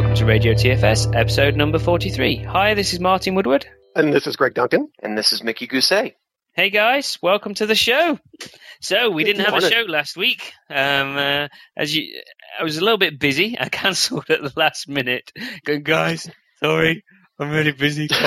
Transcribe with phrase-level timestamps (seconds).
[0.00, 2.36] welcome to Radio TFS, episode number 43.
[2.44, 3.66] Hi, this is Martin Woodward.
[3.94, 4.88] And this is Greg Duncan.
[5.02, 6.14] And this is Mickey Gousset.
[6.54, 8.18] Hey guys, welcome to the show.
[8.80, 10.54] So we Good didn't have a show last week.
[10.70, 12.18] Um, uh, as you,
[12.58, 13.58] I was a little bit busy.
[13.60, 15.32] I cancelled at the last minute.
[15.66, 16.30] Going, guys,
[16.60, 17.04] sorry,
[17.38, 18.08] I'm really busy.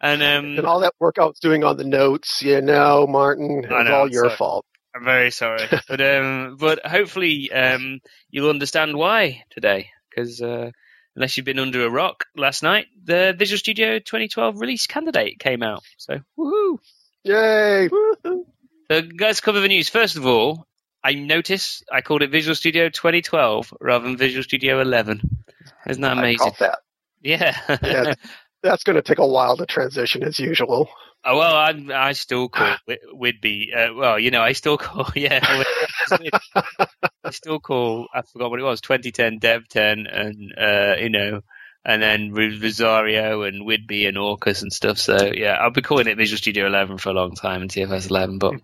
[0.00, 3.62] And um, And all that work I was doing on the notes, you know, Martin,
[3.64, 4.36] it's know, all your sorry.
[4.36, 4.66] fault.
[4.94, 7.98] I'm very sorry, but um, but hopefully um,
[8.30, 10.70] you'll understand why today, because uh,
[11.16, 15.62] unless you've been under a rock, last night the Visual Studio 2012 release candidate came
[15.62, 15.82] out.
[15.96, 16.78] So woohoo!
[17.24, 17.88] Yay!
[17.88, 18.46] Woo-hoo.
[18.90, 19.88] So guys, cover the news.
[19.88, 20.66] First of all,
[21.04, 25.20] I notice I called it Visual Studio 2012 rather than Visual Studio 11.
[25.88, 26.38] Isn't that I amazing?
[26.38, 26.78] caught that.
[27.20, 27.56] Yeah.
[27.82, 28.14] Yeah.
[28.62, 30.88] That's going to take a while to transition as usual.
[31.24, 32.76] Oh well, I I still call
[33.14, 33.76] Whidbey.
[33.76, 35.40] Uh, well, you know, I still call yeah.
[37.24, 38.08] I still call.
[38.14, 38.80] I forgot what it was.
[38.80, 41.40] 2010 Dev 10, and uh, you know,
[41.84, 44.98] and then Rosario and Whidbey and Orcas and stuff.
[44.98, 48.10] So yeah, I'll be calling it Visual Studio 11 for a long time and TFS
[48.10, 48.38] 11.
[48.38, 48.54] But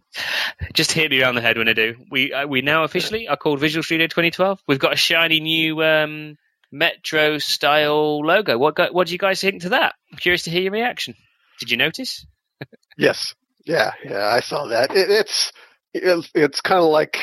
[0.73, 1.97] just hit me around the head when I do.
[2.11, 4.61] We uh, we now officially are called Visual Studio 2012.
[4.67, 5.83] We've got a shiny new.
[5.83, 6.37] Um,
[6.75, 8.59] Metro style logo.
[8.59, 9.95] What what do you guys think to that?
[10.11, 11.15] I'm curious to hear your reaction.
[11.61, 12.27] Did you notice?
[12.97, 13.35] Yes.
[13.65, 14.95] Yeah, yeah, I saw that.
[14.95, 15.53] It, it's
[15.93, 17.19] it's, it's kind of like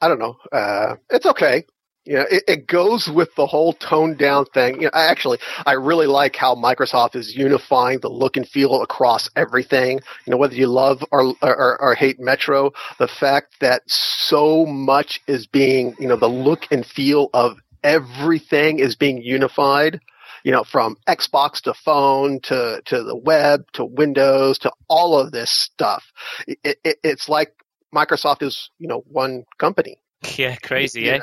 [0.00, 0.36] I don't know.
[0.52, 1.64] Uh, it's okay.
[2.04, 4.74] You know, it, it goes with the whole toned down thing.
[4.74, 8.82] You know, I actually I really like how Microsoft is unifying the look and feel
[8.82, 10.00] across everything.
[10.26, 15.22] You know, whether you love or or, or hate Metro, the fact that so much
[15.26, 20.00] is being you know the look and feel of everything is being unified
[20.42, 25.32] you know, from Xbox to phone to, to the web to Windows to all of
[25.32, 26.04] this stuff.
[26.46, 27.54] It, it, it's like
[27.94, 29.96] Microsoft is, you know, one company.
[30.36, 31.18] Yeah, crazy, you eh?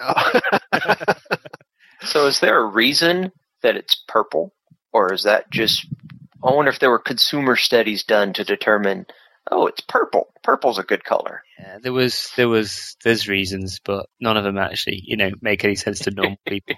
[0.74, 1.14] know?
[2.04, 4.54] So is there a reason that it's purple?
[4.92, 5.86] Or is that just
[6.44, 9.06] I wonder if there were consumer studies done to determine
[9.50, 10.28] oh, it's purple.
[10.44, 11.44] Purple's a good color.
[11.60, 15.64] Yeah, there was there was there's reasons, but none of them actually, you know, make
[15.64, 16.76] any sense to normal people.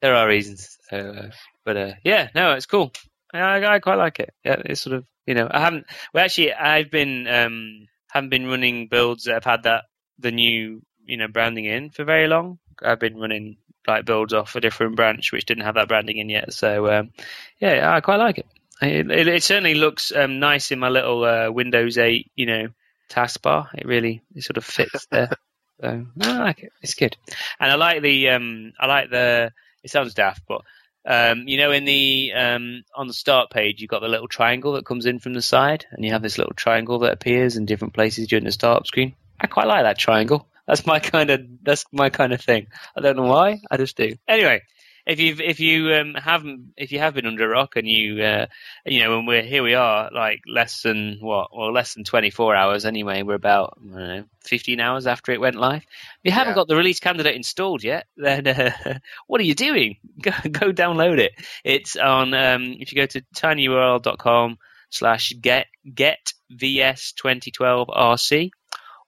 [0.00, 1.30] there are reasons, so, uh,
[1.64, 2.92] but uh, yeah, no, it's cool.
[3.32, 4.32] I, I quite like it.
[4.44, 5.86] Yeah, it's sort of you know, I haven't.
[6.12, 9.84] Well, actually, I've been um haven't been running builds that have had that
[10.18, 12.58] the new you know branding in for very long.
[12.82, 16.28] I've been running like builds off a different branch which didn't have that branding in
[16.28, 16.52] yet.
[16.52, 17.10] So um,
[17.58, 18.46] yeah, I quite like it.
[18.82, 22.68] It, it, it certainly looks um, nice in my little uh, Windows 8, you know,
[23.10, 23.68] taskbar.
[23.74, 25.30] It really it sort of fits there.
[25.80, 26.72] So no, I like it.
[26.82, 27.16] It's good,
[27.58, 29.50] and I like the um, I like the.
[29.82, 30.60] It sounds daft, but
[31.06, 34.74] um, you know, in the um, on the start page, you've got the little triangle
[34.74, 37.64] that comes in from the side, and you have this little triangle that appears in
[37.64, 39.14] different places during the startup screen.
[39.40, 40.46] I quite like that triangle.
[40.66, 42.66] That's my kind of that's my kind of thing.
[42.94, 44.16] I don't know why, I just do.
[44.28, 44.60] Anyway,
[45.06, 48.22] if you if you um, haven't if you have been under a rock and you
[48.22, 48.46] uh,
[48.84, 52.30] you know, and we're here we are like less than what well less than twenty
[52.30, 53.22] four hours anyway.
[53.22, 55.82] We're about I don't know fifteen hours after it went live.
[55.82, 55.86] If
[56.24, 56.56] you haven't Yeah.
[56.56, 59.96] got the release candidate installed yet, then uh, what are you doing?
[60.22, 61.32] Go go download it.
[61.64, 64.58] It's on um, if you go to tinyurl.com
[64.90, 68.50] slash get get vs twenty twelve rc.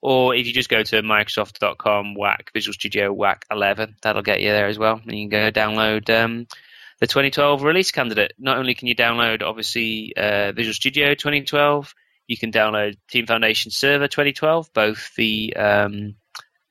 [0.03, 4.49] Or if you just go to Microsoft.com, whack Visual Studio whack 11, that'll get you
[4.49, 4.99] there as well.
[5.01, 6.45] And you can go download um,
[6.99, 8.33] the 2012 release candidate.
[8.37, 11.95] Not only can you download, obviously, uh, Visual Studio 2012,
[12.27, 16.15] you can download Team Foundation Server 2012, both the um,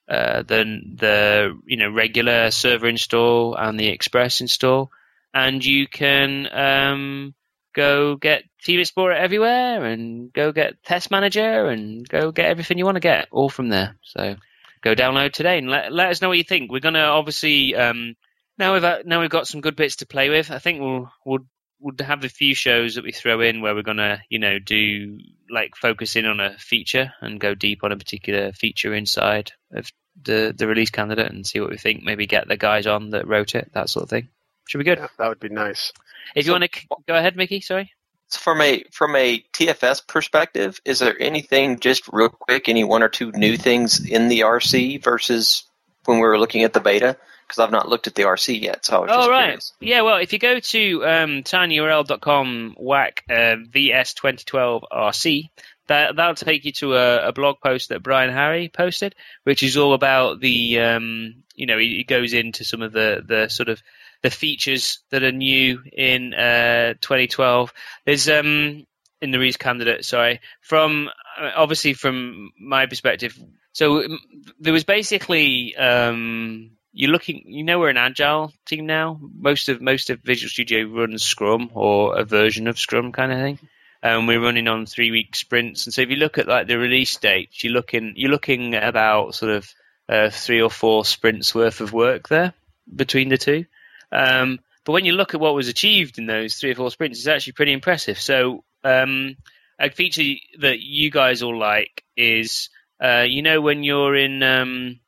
[0.06, 4.90] uh, the the you know regular server install and the Express install,
[5.32, 7.34] and you can um,
[7.74, 12.84] go get Team Explorer everywhere, and go get Test Manager, and go get everything you
[12.84, 13.96] want to get all from there.
[14.02, 14.36] So
[14.82, 16.70] go download today and let let us know what you think.
[16.70, 18.16] We're gonna obviously um,
[18.58, 20.50] now we've now we've got some good bits to play with.
[20.50, 21.46] I think we'll we'll
[21.80, 25.18] we'll have a few shows that we throw in where we're gonna you know do
[25.50, 29.90] like focus in on a feature and go deep on a particular feature inside of
[30.20, 32.02] the the release candidate and see what we think.
[32.02, 34.28] Maybe get the guys on that wrote it, that sort of thing.
[34.68, 34.98] Should be good.
[34.98, 35.92] Yeah, that would be nice.
[36.34, 37.60] If you want to go ahead, Mickey.
[37.60, 37.92] Sorry.
[38.30, 43.08] From a from a TFS perspective, is there anything just real quick, any one or
[43.10, 45.64] two new things in the RC versus
[46.06, 47.18] when we were looking at the beta?
[47.46, 49.72] Because I've not looked at the RC yet, so I was Oh just right, curious.
[49.80, 50.00] yeah.
[50.00, 55.50] Well, if you go to um, tinyurl.com whack uh, vs2012rc,
[55.88, 59.14] that that'll take you to a, a blog post that Brian Harry posted,
[59.44, 63.22] which is all about the um, you know he, he goes into some of the
[63.26, 63.82] the sort of
[64.22, 67.72] the features that are new in uh, 2012.
[68.04, 68.86] There's um
[69.20, 71.08] in the Reese candidate, sorry, from
[71.40, 73.38] uh, obviously from my perspective.
[73.72, 74.18] So um,
[74.58, 77.44] there was basically um, you're looking.
[77.46, 79.18] You know, we're an agile team now.
[79.34, 83.38] Most of most of Visual Studio runs Scrum or a version of Scrum kind of
[83.38, 83.58] thing.
[84.02, 85.86] And we're running on three week sprints.
[85.86, 88.88] And so if you look at like the release dates, you're looking you're looking at
[88.88, 89.72] about sort of
[90.08, 92.52] uh, three or four sprints worth of work there
[92.94, 93.64] between the two.
[94.12, 97.18] Um, but when you look at what was achieved in those three or four sprints,
[97.18, 98.20] it's actually pretty impressive.
[98.20, 99.36] So um,
[99.78, 102.68] a feature that you guys all like is,
[103.02, 105.00] uh, you know, when you're in um,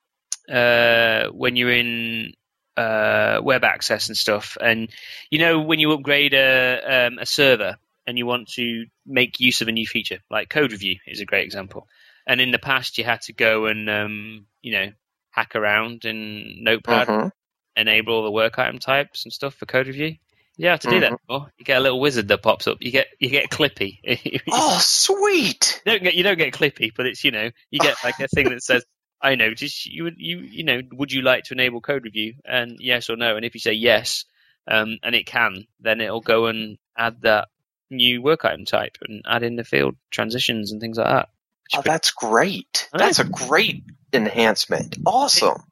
[0.50, 2.34] uh, when you're in
[2.76, 4.90] uh, web access and stuff, and
[5.30, 9.60] you know when you upgrade a, um, a server and you want to make use
[9.60, 11.88] of a new feature, like code review is a great example.
[12.26, 14.92] And in the past, you had to go and um, you know
[15.30, 17.32] hack around in Notepad, Mhm.
[17.76, 20.16] Enable all the work item types and stuff for code review.
[20.56, 21.18] Yeah, to do that Mhm.
[21.28, 21.52] anymore.
[21.58, 22.78] You get a little wizard that pops up.
[22.80, 23.98] You get you get Clippy.
[24.52, 25.82] Oh, sweet!
[25.84, 28.50] don't get you don't get Clippy, but it's you know you get like a thing
[28.50, 28.84] that says
[29.20, 32.34] I know, just you would you you know would you like to enable code review
[32.44, 34.26] and yes or no and if you say yes
[34.68, 37.48] um, and it can then it'll go and add that
[37.90, 41.28] new work item type and add in the field transitions and things like that.
[41.74, 42.88] Oh, that's great.
[42.92, 44.98] That's a great enhancement.
[45.06, 45.62] Awesome.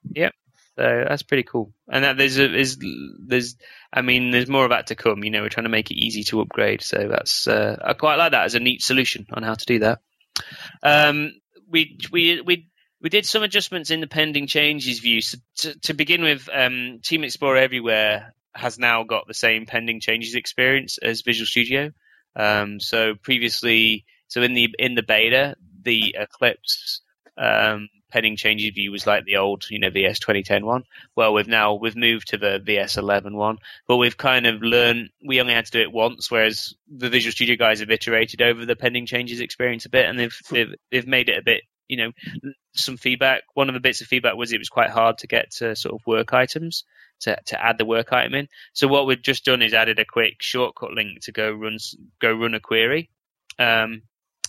[0.79, 1.75] So that's pretty cool.
[1.91, 2.79] And that there's a, is
[3.27, 3.57] there's
[3.93, 5.23] I mean there's more of that to come.
[5.23, 6.83] You know, we're trying to make it easy to upgrade.
[6.83, 9.79] So that's uh, I quite like that as a neat solution on how to do
[9.81, 10.01] that.
[10.83, 11.33] Um,
[11.69, 12.69] we we we
[13.03, 15.21] we did some adjustments in the pending changes view.
[15.21, 20.01] So to, to begin with, um, Team Explorer Everywhere has now got the same pending
[20.01, 21.91] changes experience as Visual Studio.
[22.37, 27.03] Um, so previously, so in the in the beta, the Eclipse
[27.37, 30.85] um, pending changes view was like the old, you know, VS 2010 one.
[31.17, 35.11] Well, we've now we've moved to the VS 11 one, but we've kind of learned
[35.27, 38.67] we only had to do it once, whereas the Visual Studio guys have iterated over
[38.67, 41.97] the pending changes experience a bit, and they've they've, they've made it a bit, you
[41.97, 42.13] know,
[42.75, 43.43] some feedback.
[43.55, 45.95] One of the bits of feedback was it was quite hard to get to sort
[45.95, 46.85] of work items
[47.21, 48.49] to to add the work item in.
[48.75, 51.79] So what we've just done is added a quick shortcut link to go run
[52.21, 53.09] go run a query.
[53.59, 54.03] Um,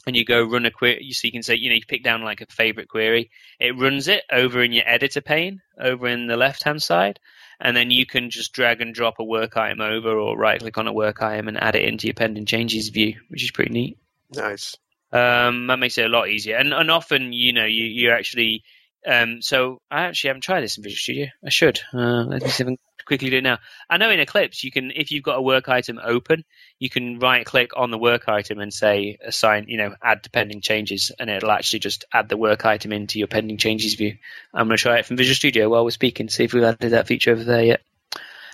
[0.06, 2.24] and you go run a query, so you can say, you know, you pick down
[2.24, 3.32] like a favorite query.
[3.60, 7.20] It runs it over in your editor pane, over in the left hand side,
[7.60, 10.78] and then you can just drag and drop a work item over, or right click
[10.78, 13.72] on a work item and add it into your pending changes view, which is pretty
[13.72, 13.98] neat.
[14.34, 14.76] Nice.
[15.12, 18.64] Um, that makes it a lot easier, and and often, you know, you you actually.
[19.06, 21.28] Um, so I actually haven't tried this in Visual Studio.
[21.46, 21.80] I should.
[21.94, 23.60] Uh, let me see if I can quickly do it now.
[23.90, 26.46] I know in Eclipse you can, if you've got a work item open,
[26.80, 30.30] you can right click on the work item and say assign, you know, add to
[30.30, 34.18] pending changes, and it'll actually just add the work item into your pending changes view.
[34.54, 36.92] I'm going to try it from Visual Studio while we're speaking, see if we've added
[36.92, 37.82] that feature over there yet.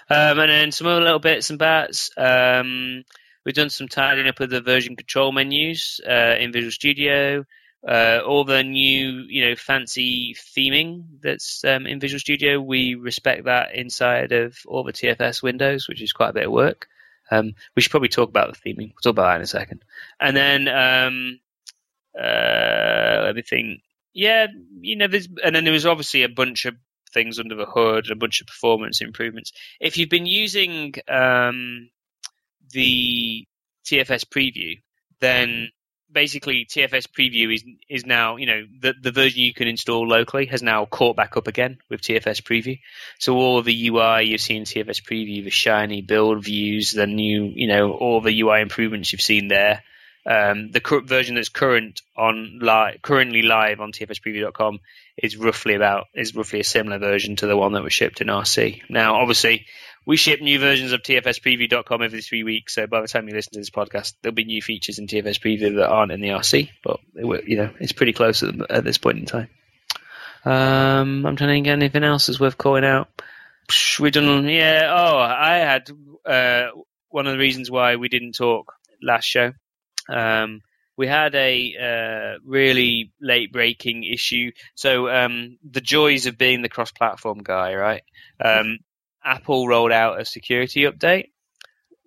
[0.09, 2.09] Um, and then some other little bits and bats.
[2.17, 3.03] Um,
[3.45, 7.45] we've done some tidying up of the version control menus uh, in Visual Studio.
[7.87, 13.45] Uh, all the new, you know, fancy theming that's um, in Visual Studio, we respect
[13.45, 16.87] that inside of all the TFS windows, which is quite a bit of work.
[17.31, 18.89] Um, we should probably talk about the theming.
[18.89, 19.85] We'll talk about that in a second.
[20.19, 21.39] And then, um,
[22.19, 23.81] uh, let me think.
[24.13, 24.47] Yeah,
[24.81, 26.75] you know, there's, and then there was obviously a bunch of
[27.13, 29.53] things under the hood, a bunch of performance improvements.
[29.79, 31.89] If you've been using um,
[32.71, 33.47] the
[33.85, 34.81] TFS preview,
[35.19, 35.69] then
[36.11, 40.45] basically TFS preview is is now you know the the version you can install locally
[40.47, 42.79] has now caught back up again with TFS preview.
[43.19, 47.51] So all of the UI you've seen TFS preview, the shiny build views, the new
[47.55, 49.83] you know all the UI improvements you've seen there.
[50.29, 52.59] Um, the version that's current on
[53.01, 54.79] currently live on tfspreview.com
[55.17, 58.27] is roughly about is roughly a similar version to the one that was shipped in
[58.27, 58.83] RC.
[58.89, 59.65] Now, obviously,
[60.05, 63.53] we ship new versions of tfspreview.com every three weeks, so by the time you listen
[63.53, 66.69] to this podcast, there'll be new features in TFS Preview that aren't in the RC.
[66.83, 69.49] But it you know, it's pretty close at, at this point in time.
[70.45, 73.09] Um, I'm trying to think anything else that's worth calling out.
[73.99, 74.93] We done, yeah.
[74.95, 75.89] Oh, I had
[76.23, 76.67] uh,
[77.09, 79.53] one of the reasons why we didn't talk last show.
[80.07, 80.61] Um,
[80.97, 84.51] we had a uh, really late breaking issue.
[84.75, 88.03] So um, the joys of being the cross-platform guy, right?
[88.43, 88.79] Um,
[89.23, 91.29] Apple rolled out a security update.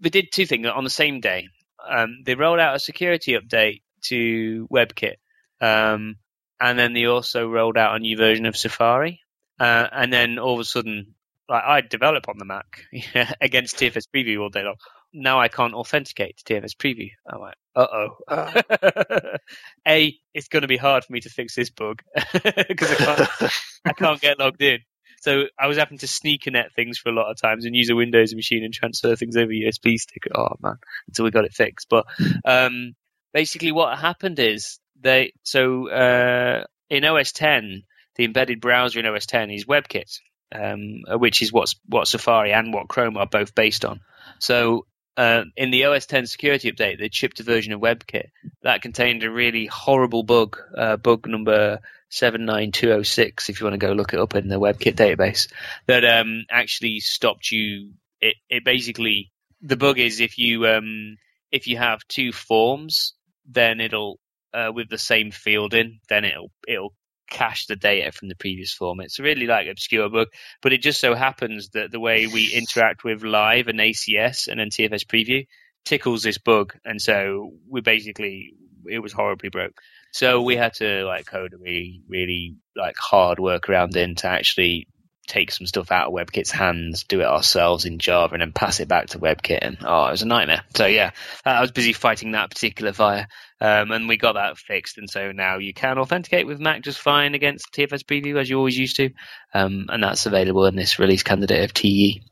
[0.00, 1.48] They did two things on the same day.
[1.88, 5.16] Um, they rolled out a security update to WebKit,
[5.60, 6.16] um,
[6.60, 9.20] and then they also rolled out a new version of Safari.
[9.58, 11.14] Uh, and then all of a sudden,
[11.48, 12.84] like I develop on the Mac
[13.40, 14.76] against TFS Preview all day long.
[15.12, 17.10] Now I can't authenticate to TFS Preview.
[17.26, 18.08] I'm like, uh oh.
[18.28, 19.36] Uh,
[19.88, 22.02] A, it's going to be hard for me to fix this bug
[22.32, 23.52] because I can't,
[23.84, 24.80] I can't get logged in.
[25.20, 27.90] So I was having to sneak net things for a lot of times and use
[27.90, 30.24] a Windows machine and transfer things over USB stick.
[30.34, 31.88] Oh man, until we got it fixed.
[31.88, 32.06] But
[32.44, 32.94] um,
[33.32, 37.84] basically, what happened is they so uh, in OS 10,
[38.16, 40.18] the embedded browser in OS 10 is WebKit,
[40.52, 44.00] um, which is what's what Safari and what Chrome are both based on.
[44.40, 48.30] So uh, in the OS 10 security update, they chipped a version of WebKit
[48.62, 53.92] that contained a really horrible bug, uh, bug number 79206, if you want to go
[53.92, 55.50] look it up in the WebKit database,
[55.86, 57.92] that um, actually stopped you.
[58.20, 61.16] It, it basically the bug is if you um,
[61.50, 63.14] if you have two forms,
[63.46, 64.18] then it'll
[64.52, 66.94] uh, with the same field in, then it'll it'll
[67.30, 69.00] cache the data from the previous form.
[69.00, 70.28] It's a really like obscure bug,
[70.60, 74.60] but it just so happens that the way we interact with live and ACS and
[74.60, 75.46] then TFS preview
[75.84, 78.54] tickles this bug, and so we basically
[78.88, 79.80] it was horribly broke.
[80.12, 84.86] So we had to like code a really really like hard workaround in to actually
[85.26, 88.80] take some stuff out of WebKit's hands, do it ourselves in Java, and then pass
[88.80, 89.58] it back to WebKit.
[89.62, 90.62] And oh, it was a nightmare.
[90.74, 91.10] So yeah,
[91.44, 93.28] I was busy fighting that particular fire,
[93.60, 94.98] um, and we got that fixed.
[94.98, 98.58] And so now you can authenticate with Mac just fine against TFS Preview as you
[98.58, 99.10] always used to,
[99.54, 102.22] um, and that's available in this release candidate of TE.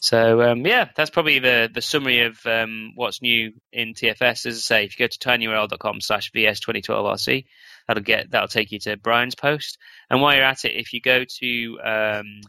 [0.00, 4.46] So um, yeah, that's probably the the summary of um, what's new in TFS.
[4.46, 7.44] As I say, if you go to tinyurl.com/vs 2012rc,
[7.88, 9.78] that'll get that'll take you to Brian's post.
[10.08, 12.40] And while you're at it, if you go to um,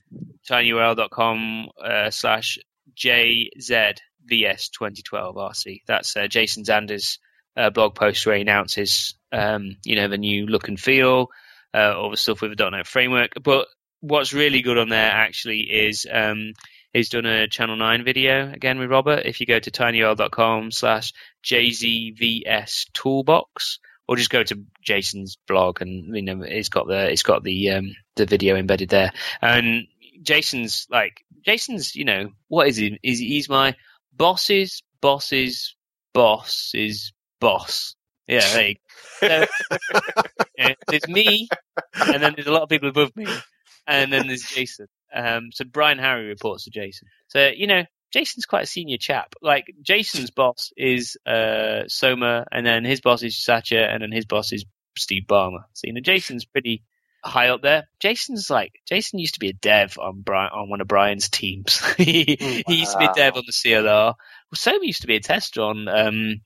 [0.50, 2.60] tinyurl.com uh, slash
[2.96, 7.20] JZVS2012RC, that's uh, Jason Zander's
[7.56, 11.30] uh, blog post where he announces, um, you know, the new look and feel,
[11.74, 13.32] uh, all the stuff with the .NET framework.
[13.42, 13.68] But
[14.00, 16.54] what's really good on there actually is um,
[16.94, 19.26] he's done a Channel 9 video again with Robert.
[19.26, 21.14] If you go to tinyurl.com slash
[21.44, 27.24] JZVS toolbox, or just go to Jason's blog and you know it's got the it's
[27.24, 29.12] got the um, the video embedded there.
[29.42, 29.88] And
[30.22, 32.98] Jason's like Jason's you know what is he?
[33.04, 33.76] Is he's my
[34.14, 35.76] boss's boss's
[36.14, 37.96] boss's boss.
[38.28, 38.76] Yeah, there you
[39.22, 39.28] go.
[39.28, 39.90] So,
[40.58, 41.48] yeah, there's me,
[41.94, 43.28] and then there's a lot of people above me,
[43.86, 44.88] and then there's Jason.
[45.14, 47.08] Um, so Brian Harry reports to Jason.
[47.28, 49.34] So you know, Jason's quite a senior chap.
[49.42, 54.26] Like Jason's boss is uh, Soma, and then his boss is Satya, and then his
[54.26, 54.66] boss is
[54.98, 55.64] Steve Ballmer.
[55.74, 56.84] So you know, Jason's pretty
[57.24, 57.88] high up there.
[58.00, 61.84] Jason's like Jason used to be a dev on Brian on one of Brian's teams.
[61.98, 62.62] he, wow.
[62.68, 63.84] he used to be a dev on the CLR.
[63.86, 64.16] Well,
[64.56, 66.42] Soma used to be a tester on um,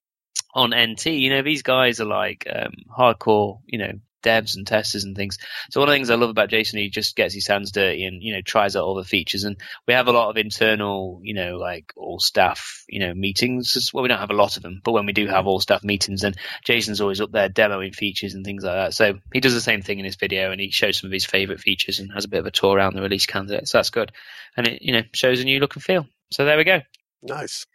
[0.53, 1.05] on NT.
[1.07, 5.37] You know, these guys are like um, hardcore, you know, devs and testers and things.
[5.69, 8.05] So one of the things I love about Jason, he just gets his hands dirty
[8.05, 9.43] and you know tries out all the features.
[9.43, 13.91] And we have a lot of internal, you know, like all staff, you know, meetings.
[13.93, 15.83] Well, we don't have a lot of them, but when we do have all staff
[15.83, 18.93] meetings, then Jason's always up there demoing features and things like that.
[18.93, 21.25] So he does the same thing in his video, and he shows some of his
[21.25, 23.67] favorite features and has a bit of a tour around the release candidate.
[23.67, 24.11] So that's good,
[24.57, 26.05] and it you know shows a new look and feel.
[26.31, 26.81] So there we go.
[27.21, 27.65] Nice.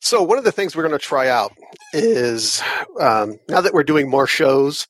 [0.00, 1.52] So one of the things we're going to try out
[1.92, 2.62] is
[3.00, 4.86] um, now that we're doing more shows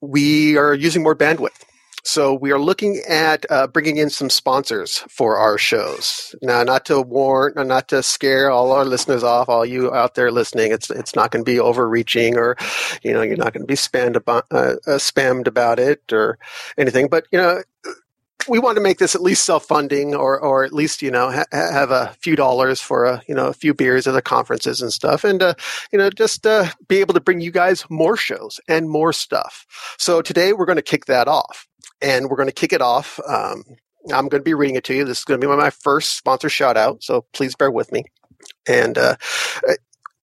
[0.00, 1.64] we are using more bandwidth.
[2.06, 6.34] So we are looking at uh, bringing in some sponsors for our shows.
[6.42, 10.30] Now, not to warn, not to scare all our listeners off, all you out there
[10.30, 10.70] listening.
[10.70, 12.56] It's it's not going to be overreaching, or
[13.02, 16.38] you know, you're not going to be spammed about uh, uh, spammed about it or
[16.76, 17.08] anything.
[17.08, 17.62] But you know,
[18.48, 21.44] we want to make this at least self-funding or, or at least, you know, ha-
[21.52, 24.92] have a few dollars for a, you know, a few beers at the conferences and
[24.92, 25.24] stuff.
[25.24, 25.54] And, uh,
[25.92, 29.66] you know, just, uh, be able to bring you guys more shows and more stuff.
[29.98, 31.66] So today we're going to kick that off
[32.00, 33.20] and we're going to kick it off.
[33.26, 33.64] Um,
[34.12, 35.04] I'm going to be reading it to you.
[35.04, 37.02] This is going to be my first sponsor shout out.
[37.02, 38.04] So please bear with me.
[38.68, 39.16] And uh,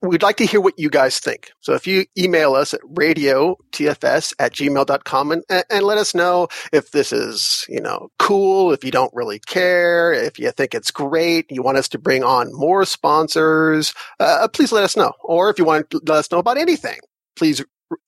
[0.02, 1.52] we'd like to hear what you guys think.
[1.60, 6.92] So if you email us at radiotfs at gmail.com and, and let us know if
[6.92, 11.52] this is, you know, cool, if you don't really care, if you think it's great,
[11.52, 15.14] you want us to bring on more sponsors, uh, please let us know.
[15.24, 16.98] Or if you want to let us know about anything,
[17.36, 17.64] please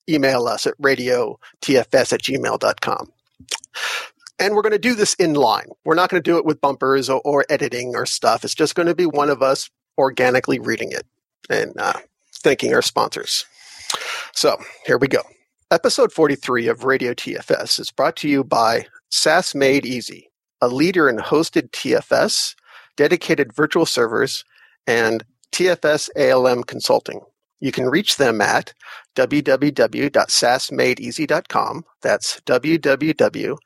[0.09, 1.37] email us at radiotfs
[2.13, 3.11] at gmail.com.
[4.39, 5.67] And we're going to do this in line.
[5.85, 8.43] We're not going to do it with bumpers or, or editing or stuff.
[8.43, 11.05] It's just going to be one of us organically reading it
[11.49, 11.93] and uh,
[12.43, 13.45] thanking our sponsors.
[14.33, 15.21] So here we go.
[15.71, 20.29] Episode 43 of Radio TFS is brought to you by SaaS Made Easy,
[20.61, 22.55] a leader in hosted TFS,
[22.95, 24.45] dedicated virtual servers,
[24.85, 27.21] and TFS ALM consulting.
[27.59, 28.73] You can reach them at
[29.15, 31.85] www.saasmadeeasy.com.
[32.01, 33.57] That's www.saasmadeeasy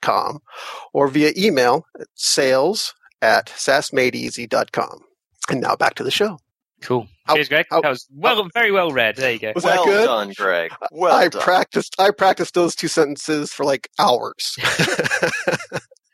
[0.00, 0.40] com
[0.92, 5.00] or via email at sales at saasmadeeasy.com.
[5.50, 6.38] And now back to the show.
[6.80, 7.08] Cool.
[7.28, 7.66] Cheers, Greg.
[7.70, 9.16] that was well, very well read.
[9.16, 9.52] There you go.
[9.54, 10.06] Was well that good?
[10.06, 10.70] done, Greg.
[10.92, 11.42] Well I done.
[11.42, 11.96] practiced.
[11.98, 14.56] I practiced those two sentences for like hours.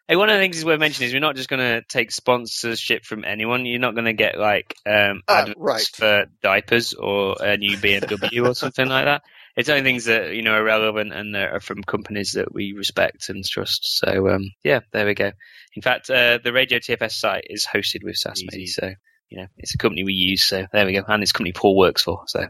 [0.07, 2.11] Hey, one of the things is worth mentioning is we're not just going to take
[2.11, 3.65] sponsorship from anyone.
[3.65, 5.87] You're not going to get like um, Uh, adverts right.
[5.95, 9.23] for diapers or a new BMW or something like that.
[9.57, 13.29] It's only things that you know are relevant and are from companies that we respect
[13.29, 13.99] and trust.
[13.99, 15.33] So um, yeah, there we go.
[15.75, 18.93] In fact, uh, the Radio TFS site is hosted with SaaSmedi, so
[19.29, 20.45] you know it's a company we use.
[20.45, 22.25] So there we go, and it's a company Paul works for.
[22.27, 22.49] So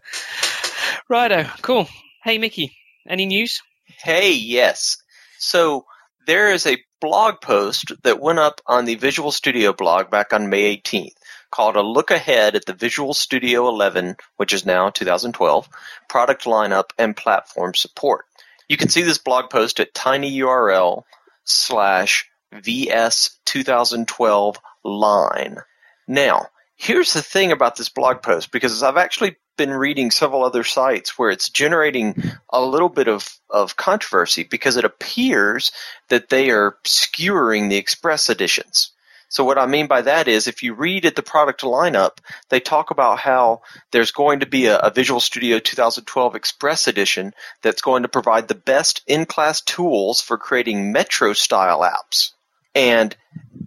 [1.08, 1.88] righto, cool.
[2.22, 2.74] Hey Mickey,
[3.08, 3.60] any news?
[3.86, 4.96] Hey, yes.
[5.38, 5.84] So
[6.26, 10.48] there is a blog post that went up on the Visual Studio blog back on
[10.48, 11.12] May 18th
[11.50, 15.68] called A Look Ahead at the Visual Studio 11, which is now 2012,
[16.08, 18.26] product lineup and platform support.
[18.68, 21.04] You can see this blog post at tinyurl
[21.44, 25.58] slash VS 2012 line.
[26.06, 30.64] Now, here's the thing about this blog post because I've actually been reading several other
[30.64, 35.70] sites where it's generating a little bit of, of controversy because it appears
[36.08, 38.90] that they are skewering the express editions.
[39.34, 42.18] So what I mean by that is if you read at the product lineup,
[42.50, 47.34] they talk about how there's going to be a, a Visual Studio 2012 Express edition
[47.60, 52.30] that's going to provide the best in-class tools for creating Metro style apps.
[52.76, 53.16] And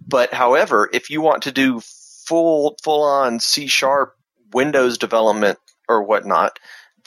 [0.06, 4.16] but however, if you want to do full full on C sharp
[4.54, 6.58] Windows development or whatnot,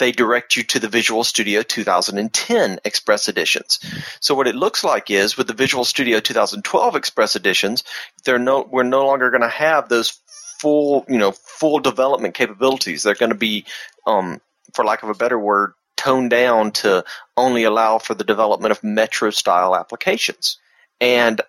[0.01, 3.79] they direct you to the Visual Studio 2010 Express editions.
[4.19, 7.83] So what it looks like is with the Visual Studio 2012 Express editions,
[8.25, 10.19] they're no, we're no longer going to have those
[10.59, 13.03] full, you know, full development capabilities.
[13.03, 13.65] They're going to be,
[14.07, 14.41] um,
[14.73, 17.05] for lack of a better word, toned down to
[17.37, 20.57] only allow for the development of Metro style applications.
[20.99, 21.41] And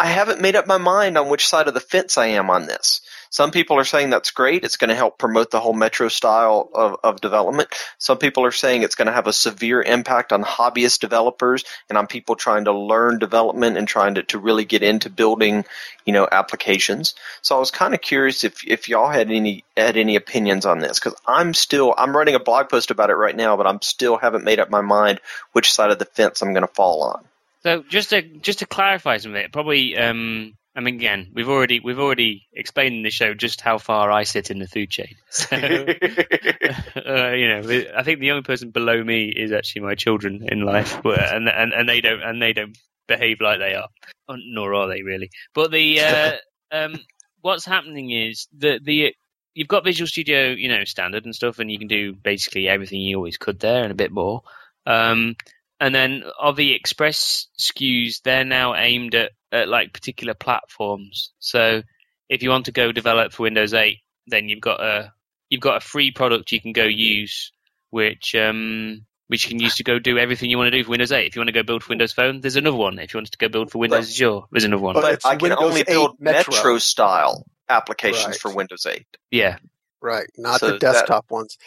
[0.00, 2.66] I haven't made up my mind on which side of the fence I am on
[2.66, 3.00] this.
[3.30, 4.62] Some people are saying that's great.
[4.62, 7.68] It's going to help promote the whole metro style of, of development.
[7.98, 11.98] Some people are saying it's going to have a severe impact on hobbyist developers and
[11.98, 15.64] on people trying to learn development and trying to, to really get into building,
[16.06, 17.16] you know, applications.
[17.42, 20.78] So I was kind of curious if, if y'all had any had any opinions on
[20.78, 23.82] this because I'm still I'm writing a blog post about it right now, but I'm
[23.82, 25.20] still haven't made up my mind
[25.52, 27.24] which side of the fence I'm going to fall on.
[27.60, 31.98] So just to just to clarify something, probably um, I mean, again, we've already we've
[31.98, 35.16] already explained in the show just how far I sit in the food chain.
[35.30, 37.62] So, uh, you know,
[37.96, 41.72] I think the only person below me is actually my children in life, and and
[41.72, 43.88] and they don't and they don't behave like they are,
[44.28, 45.30] nor are they really.
[45.52, 46.32] But the uh,
[46.70, 47.00] um,
[47.40, 49.14] what's happening is that the
[49.54, 53.00] you've got Visual Studio, you know, standard and stuff, and you can do basically everything
[53.00, 54.42] you always could there and a bit more.
[54.86, 55.34] Um,
[55.80, 61.32] and then of the Express SKUs, they're now aimed at, at like particular platforms.
[61.38, 61.82] So
[62.28, 65.12] if you want to go develop for Windows 8, then you've got a
[65.48, 67.52] you've got a free product you can go use,
[67.90, 70.90] which um, which you can use to go do everything you want to do for
[70.90, 71.26] Windows 8.
[71.26, 72.98] If you want to go build for Windows Phone, there's another one.
[72.98, 74.94] If you wanted to go build for Windows but, Azure, there's another one.
[74.94, 76.54] But I can Windows only build Metro.
[76.54, 76.78] Metro.
[76.78, 78.40] style applications right.
[78.40, 79.06] for Windows 8.
[79.30, 79.58] Yeah.
[80.00, 81.58] Right, not so the desktop that, ones.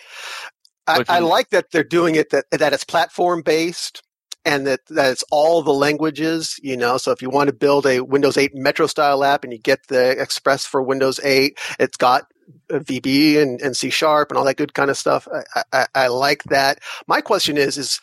[0.87, 4.01] I, I, like that they're doing it that that it's platform based
[4.43, 6.97] and that, that it's all the languages, you know.
[6.97, 9.87] So if you want to build a Windows 8 Metro style app and you get
[9.87, 12.23] the Express for Windows 8, it's got
[12.69, 15.27] VB and, and C sharp and all that good kind of stuff.
[15.55, 16.79] I, I, I like that.
[17.07, 17.99] My question is, is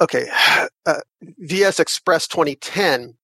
[0.00, 0.26] okay,
[0.86, 1.00] uh,
[1.38, 3.14] VS Express 2010,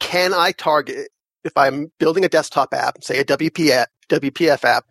[0.00, 1.08] can I target
[1.44, 4.86] if I'm building a desktop app, say a WPF, WPF app,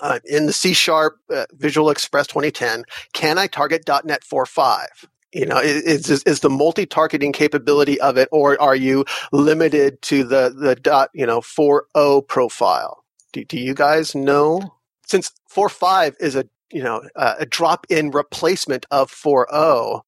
[0.00, 4.86] uh, in the C Sharp uh, Visual Express 2010, can I target .NET 4.5?
[5.32, 10.52] You know, is, is, the multi-targeting capability of it, or are you limited to the
[10.56, 13.04] the dot you know 4.0 profile?
[13.32, 14.60] Do, do you guys know?
[15.06, 20.02] Since 4.5 is a you know a drop-in replacement of 4.0,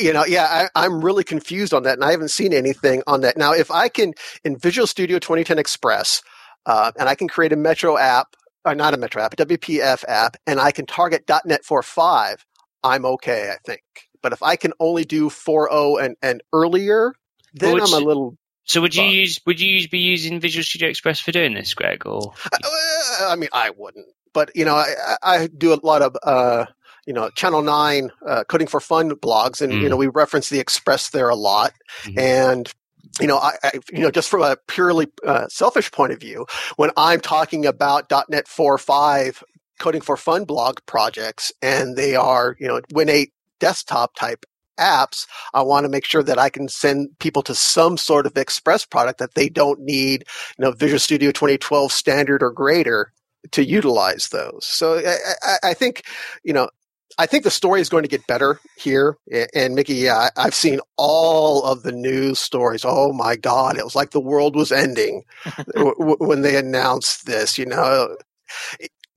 [0.00, 3.22] you know, yeah, I, am really confused on that, and I haven't seen anything on
[3.22, 3.36] that.
[3.36, 4.12] Now, if I can
[4.44, 6.22] in Visual Studio 2010 Express,
[6.66, 10.04] uh, and I can create a Metro app or not a Metro app, a WPF
[10.08, 12.38] app, and I can target .NET 4.5,
[12.82, 13.82] I'm okay, I think.
[14.22, 17.14] But if I can only do 4.0 and, and earlier,
[17.54, 18.36] then which, I'm a little.
[18.64, 21.72] So would you use would you use, be using Visual Studio Express for doing this,
[21.74, 22.04] Greg?
[22.04, 24.06] Or uh, I mean, I wouldn't.
[24.32, 26.66] But you know, I, I do a lot of uh,
[27.06, 29.82] you know Channel Nine uh, coding for fun blogs, and mm.
[29.82, 32.18] you know we reference the Express there a lot, mm-hmm.
[32.18, 32.72] and
[33.20, 36.46] you know, I, I, you know, just from a purely uh, selfish point of view,
[36.76, 39.42] when I'm talking about .NET 4.5
[39.78, 44.44] coding for fun blog projects, and they are, you know, Win 8 desktop type
[44.78, 48.36] apps, I want to make sure that I can send people to some sort of
[48.36, 50.24] express product that they don't need,
[50.58, 53.12] you know, Visual Studio 2012 standard or greater
[53.52, 54.66] to utilize those.
[54.66, 56.02] So I, I, I think,
[56.44, 56.68] you know,
[57.18, 59.16] I think the story is going to get better here.
[59.54, 62.82] And Mickey, yeah, I've seen all of the news stories.
[62.84, 65.24] Oh my God, it was like the world was ending
[65.76, 67.56] when they announced this.
[67.58, 68.16] You know,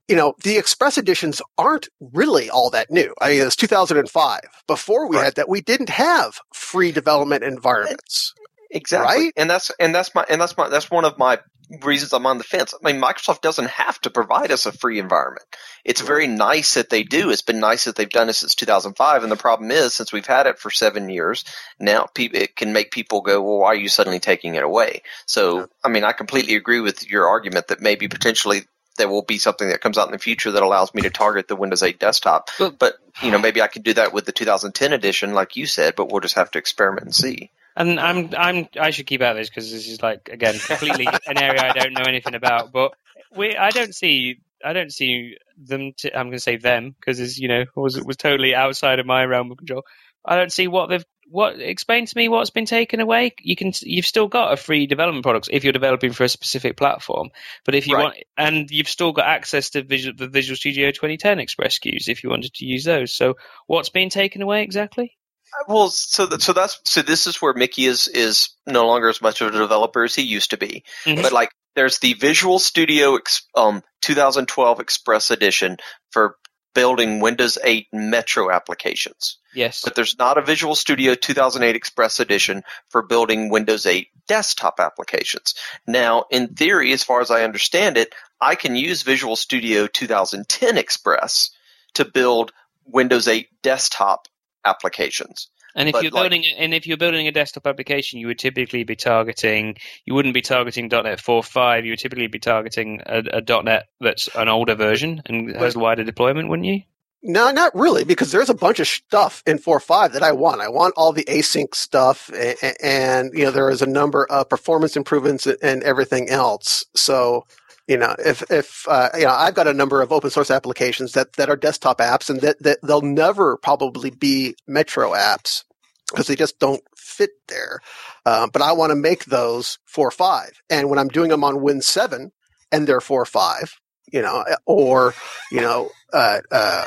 [0.08, 3.14] you know, the Express editions aren't really all that new.
[3.22, 4.40] I mean, it's 2005.
[4.68, 5.26] Before we Right.
[5.26, 8.34] had that, we didn't have free development environments.
[8.72, 9.26] Exactly.
[9.26, 9.34] Right?
[9.36, 11.40] And that's and that's my and that's my that's one of my
[11.84, 12.74] reasons I'm on the fence.
[12.74, 15.46] I mean, Microsoft doesn't have to provide us a free environment.
[15.86, 17.30] It's very nice that they do.
[17.30, 19.24] It's been nice that they've done it since 2005.
[19.24, 21.46] And the problem is, since we've had it for seven years,
[21.80, 25.04] now it can make people go, well, why are you suddenly taking it away?
[25.26, 28.64] So, I mean, I completely agree with your argument that maybe potentially
[28.98, 31.48] there will be something that comes out in the future that allows me to target
[31.48, 32.50] the Windows 8 desktop.
[32.58, 35.66] But- But, you know, maybe I could do that with the 2010 edition, like you
[35.66, 37.52] said, but we'll just have to experiment and see.
[37.80, 41.20] And I'm I'm I should keep out of this because this is like again completely
[41.28, 42.74] an area I don't know anything about.
[42.74, 42.94] But
[43.36, 45.94] we I don't see I don't see them.
[46.00, 49.00] To, I'm going to say them because it's you know was it was totally outside
[49.00, 49.84] of my realm of control.
[50.26, 53.34] I don't see what they've what explain to me what's been taken away.
[53.42, 56.78] You can you've still got a free development products if you're developing for a specific
[56.78, 57.32] platform.
[57.66, 58.00] But if you Right.
[58.00, 62.24] want and you've still got access to Visual, the Visual Studio 2010 Express SKUs if
[62.24, 63.14] you wanted to use those.
[63.14, 63.36] So
[63.68, 65.19] what's being taken away exactly?
[65.68, 69.22] Well, so that, so that's so this is where Mickey is is no longer as
[69.22, 70.84] much of a developer as he used to be.
[71.06, 71.22] Mhm.
[71.22, 73.20] But like, there's the Visual Studio
[73.56, 75.78] um 2012 Express Edition
[76.12, 76.36] for
[76.74, 79.38] building Windows 8 Metro applications.
[79.54, 79.82] Yes.
[79.84, 85.56] But there's not a Visual Studio 2008 Express Edition for building Windows 8 desktop applications.
[85.88, 90.78] Now, in theory, as far as I understand it, I can use Visual Studio 2010
[90.78, 91.50] Express
[91.96, 92.52] to build
[92.86, 94.28] Windows 8 desktop
[94.66, 95.50] applications.
[95.76, 98.40] And if But, you're like- building and if you're building a desktop application, you would
[98.40, 99.78] typically be targeting.
[100.06, 101.86] You wouldn't be targeting .NET 4.5.
[101.86, 106.04] You would typically be targeting a, a .NET that's an older version and has wider
[106.04, 106.82] deployment, wouldn't you?
[107.22, 110.62] No, not really, because there's a bunch of stuff in 4.5 that I want.
[110.62, 114.48] I want all the async stuff, and, and you know there is a number of
[114.48, 116.86] performance improvements and everything else.
[116.96, 117.46] So,
[117.90, 121.14] you know, if if uh, you know, I've got a number of open source applications
[121.14, 125.66] that that are desktop apps, and that, that they'll never probably be Metro apps
[126.12, 127.82] because they just don't fit there.
[128.26, 131.44] Uh, but I want to make those four or five and when I'm doing them
[131.44, 132.32] on Win 7
[132.72, 133.76] and they're four or five
[134.14, 135.14] you know, or
[135.52, 135.90] you know.
[136.14, 136.86] Uh, uh,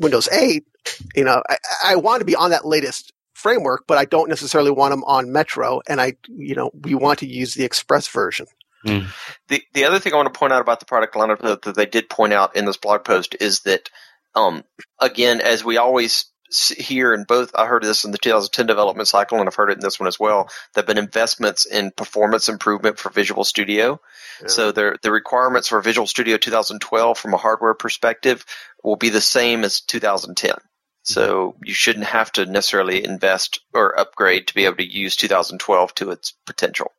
[0.00, 0.64] Windows 8,
[1.14, 4.70] you know, I, I want to be on that latest framework, but I don't necessarily
[4.70, 5.80] want them on Metro.
[5.88, 8.46] And I, you know, we want to use the Express version.
[9.48, 11.74] The the other thing I want to point out about the product lineup that, that
[11.74, 13.90] they did point out in this blog post is that,
[14.34, 14.64] um,
[15.00, 16.26] again, as we always
[16.76, 19.78] hear in both, I heard this in the 2010 development cycle, and I've heard it
[19.78, 20.48] in this one as well.
[20.72, 24.00] There've been investments in performance improvement for Visual Studio.
[24.46, 28.44] So the the requirements for Visual Studio 2012 from a hardware perspective
[28.82, 30.54] will be the same as 2010.
[31.02, 35.94] So you shouldn't have to necessarily invest or upgrade to be able to use 2012
[35.96, 36.92] to its potential.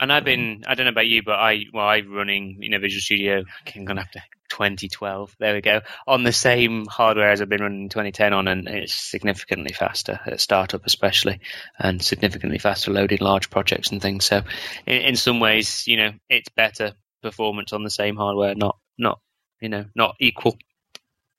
[0.00, 2.78] And I've been, I don't know about you, but I, well, I'm running, you know,
[2.78, 3.44] Visual Studio,
[3.74, 7.48] I'm going to have to, 2012, there we go, on the same hardware as I've
[7.48, 11.40] been running 2010 on, and it's significantly faster at startup especially,
[11.78, 14.24] and significantly faster loading large projects and things.
[14.24, 14.42] So
[14.86, 16.92] in, in some ways, you know, it's better
[17.22, 19.20] performance on the same hardware, not, not,
[19.60, 20.56] you know, not equal.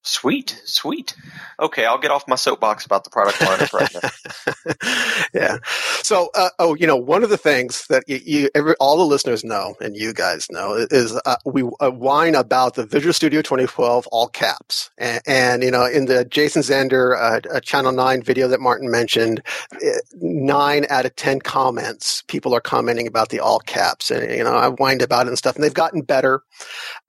[0.07, 1.15] Sweet, sweet.
[1.59, 5.25] Okay, I'll get off my soapbox about the product lineup right now.
[5.33, 5.57] yeah.
[6.03, 9.03] So, uh, oh, you know, one of the things that you, you every, all the
[9.03, 13.41] listeners know, and you guys know, is uh, we uh, whine about the Visual Studio
[13.41, 14.91] 2012 all caps.
[14.99, 18.91] And, and you know, in the Jason Zander uh, uh, Channel 9 video that Martin
[18.91, 19.41] mentioned,
[19.73, 24.11] uh, nine out of 10 comments, people are commenting about the all caps.
[24.11, 26.43] And, you know, I whined about it and stuff, and they've gotten better.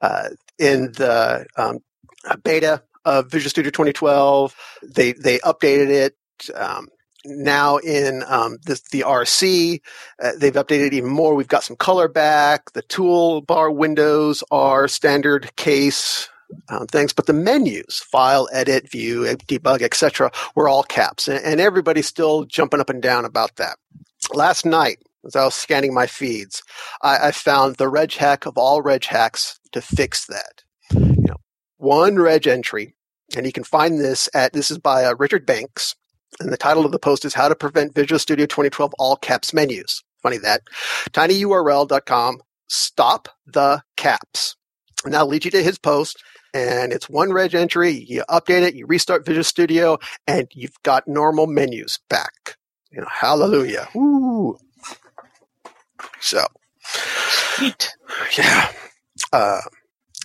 [0.00, 1.80] Uh, in the um,
[2.42, 6.16] beta of Visual Studio 2012, they, they updated it.
[6.54, 6.88] Um,
[7.24, 9.80] now in um, the, the RC,
[10.22, 11.34] uh, they've updated even more.
[11.34, 12.72] We've got some color back.
[12.72, 16.28] The toolbar windows are standard case
[16.68, 21.60] um, things, but the menus, file, edit, view, debug, etc., were all caps, and, and
[21.60, 23.76] everybody's still jumping up and down about that.
[24.32, 26.62] Last night, as I was scanning my feeds,
[27.02, 30.62] I, I found the reg hack of all reg hacks to fix that.
[31.78, 32.94] One reg entry,
[33.36, 35.94] and you can find this at this is by uh, Richard Banks.
[36.40, 39.54] And the title of the post is How to Prevent Visual Studio 2012 All Caps
[39.54, 40.02] Menus.
[40.22, 40.62] Funny that.
[41.10, 44.56] tinyurl.com, stop the caps.
[45.04, 46.22] And that'll lead you to his post.
[46.52, 47.92] And it's one reg entry.
[47.92, 52.56] You update it, you restart Visual Studio, and you've got normal menus back.
[52.90, 53.88] You know, hallelujah.
[53.94, 54.58] Woo.
[56.20, 56.44] So,
[56.82, 57.92] Sweet.
[58.38, 58.72] yeah.
[59.32, 59.60] Uh,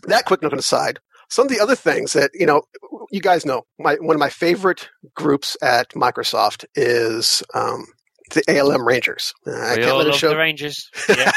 [0.04, 1.00] that quick note aside,
[1.32, 2.64] some of the other things that you know,
[3.10, 7.86] you guys know, my one of my favorite groups at Microsoft is um,
[8.34, 9.34] the ALM Rangers.
[9.48, 10.90] Uh, I we can't all let a love show the Rangers.
[11.10, 11.32] Yeah.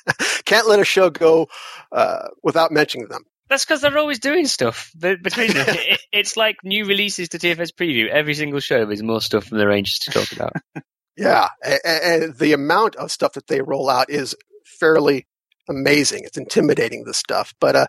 [0.44, 1.48] can't let a show go
[1.90, 3.24] uh, without mentioning them.
[3.48, 5.20] That's because they're always doing stuff between
[5.52, 5.66] them.
[5.68, 8.08] it, it's like new releases to TFS Preview.
[8.08, 10.52] Every single show there's more stuff from the Rangers to talk about.
[11.16, 15.26] yeah, and, and the amount of stuff that they roll out is fairly
[15.68, 16.22] amazing.
[16.24, 17.54] It's intimidating, this stuff.
[17.60, 17.86] But uh,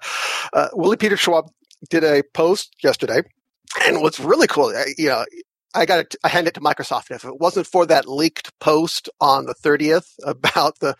[0.53, 1.49] uh, Willy-Peter Schaub
[1.89, 3.23] did a post yesterday,
[3.85, 5.25] and what's really cool, you know,
[5.75, 6.15] I got it.
[6.23, 7.09] I hand it to Microsoft.
[7.09, 10.95] If it wasn't for that leaked post on the 30th about the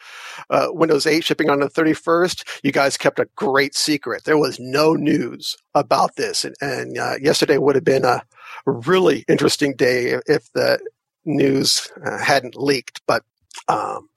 [0.50, 4.24] uh, Windows 8 shipping on the 31st, you guys kept a great secret.
[4.24, 8.24] There was no news about this, and, and uh, yesterday would have been a
[8.66, 10.80] really interesting day if the
[11.26, 13.02] news uh, hadn't leaked.
[13.08, 13.24] But
[13.68, 14.10] um,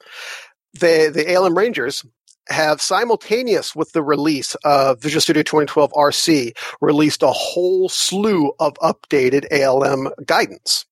[0.74, 2.04] the the ALM Rangers
[2.48, 8.74] have simultaneous with the release of Visual Studio 2012 RC released a whole slew of
[8.74, 10.84] updated ALM guidance.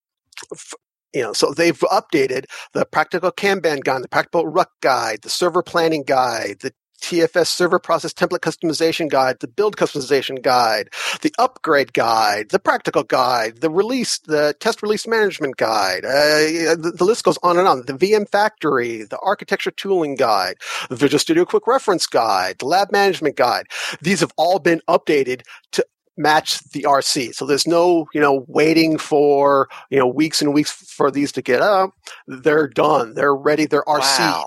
[1.12, 5.62] You know, so they've updated the practical Kanban guide, the practical Ruck guide, the server
[5.62, 10.91] planning guide, the TFS server process template customization guide, the build customization guide,
[11.23, 16.05] the upgrade guide, the practical guide, the release, the test release management guide.
[16.05, 17.85] Uh, the, the, list goes on and on.
[17.87, 20.57] The VM factory, the architecture tooling guide,
[20.89, 23.67] the Visual Studio quick reference guide, the lab management guide.
[24.01, 25.85] These have all been updated to
[26.17, 27.35] match the RC.
[27.35, 31.43] So there's no, you know, waiting for, you know, weeks and weeks for these to
[31.43, 31.91] get up.
[32.27, 33.15] They're done.
[33.15, 33.67] They're ready.
[33.67, 34.19] They're RC.
[34.19, 34.47] Wow.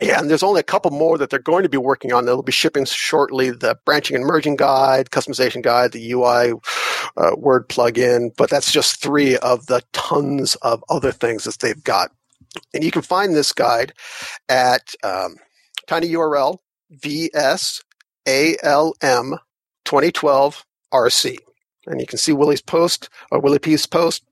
[0.00, 2.24] Yeah, and there's only a couple more that they're going to be working on.
[2.24, 3.50] They'll be shipping shortly.
[3.50, 6.52] The branching and merging guide, customization guide, the UI
[7.16, 8.30] uh, word plugin.
[8.36, 12.12] But that's just three of the tons of other things that they've got.
[12.72, 13.92] And you can find this guide
[14.48, 15.36] at um,
[15.88, 16.58] tinyurl
[17.02, 17.90] vsalm
[19.84, 21.36] 2012 rc.
[21.86, 24.22] And you can see Willy's post or Willy P's post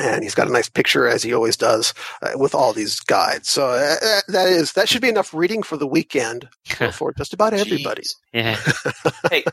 [0.00, 3.48] and he's got a nice picture as he always does uh, with all these guides.
[3.48, 6.48] So uh, uh that is that should be enough reading for the weekend
[6.92, 8.02] for just about everybody.
[8.32, 8.56] Yeah.
[9.30, 9.44] hey,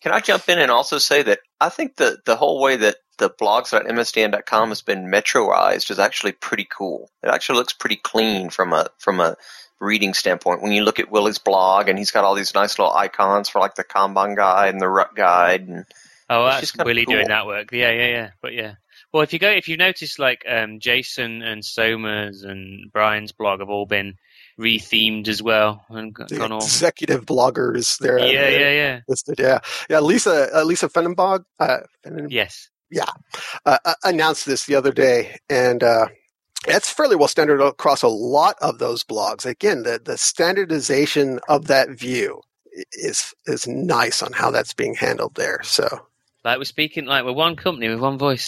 [0.00, 2.96] can I jump in and also say that I think the the whole way that
[3.18, 7.10] the blogs.msdn.com has been metroized is actually pretty cool.
[7.22, 9.36] It actually looks pretty clean from a from a
[9.80, 10.62] reading standpoint.
[10.62, 13.60] When you look at Willy's blog and he's got all these nice little icons for
[13.60, 15.84] like the Kanban guide and the Ruck guide and
[16.30, 17.16] Oh, that's Willy cool.
[17.16, 17.72] doing that work.
[17.72, 18.30] Yeah, yeah, yeah.
[18.40, 18.74] But yeah.
[19.12, 23.60] Well, if you go, if you notice, like um, Jason and Soma's and Brian's blog
[23.60, 24.14] have all been
[24.58, 28.18] rethemed as well and gone executive bloggers there.
[28.18, 29.00] Yeah, yeah, yeah.
[29.08, 29.58] Listed, yeah,
[29.90, 30.00] yeah.
[30.00, 31.44] Lisa, uh, Lisa Feigenbaum.
[31.60, 31.80] Uh,
[32.28, 32.70] yes.
[32.90, 33.10] Yeah,
[33.64, 36.08] uh, uh, announced this the other day, and uh,
[36.66, 39.46] it's fairly well standard across a lot of those blogs.
[39.46, 42.42] Again, the the standardization of that view
[42.92, 45.60] is is nice on how that's being handled there.
[45.62, 46.06] So
[46.44, 48.46] like we're speaking like we're one company with one voice.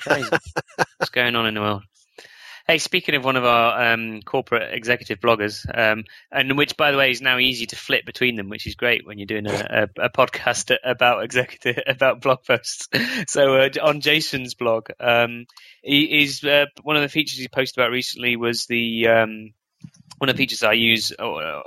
[0.00, 0.30] Crazy.
[0.98, 1.82] What's going on in the world?
[2.66, 6.98] Hey, speaking of one of our um, corporate executive bloggers, um, and which, by the
[6.98, 9.88] way, is now easy to flip between them, which is great when you're doing a,
[9.96, 12.88] a, a podcast about executive about blog posts.
[13.28, 15.46] So uh, on Jason's blog, um,
[15.82, 19.52] he is uh, one of the features he posted about recently was the um,
[20.18, 21.62] one of the features I use uh,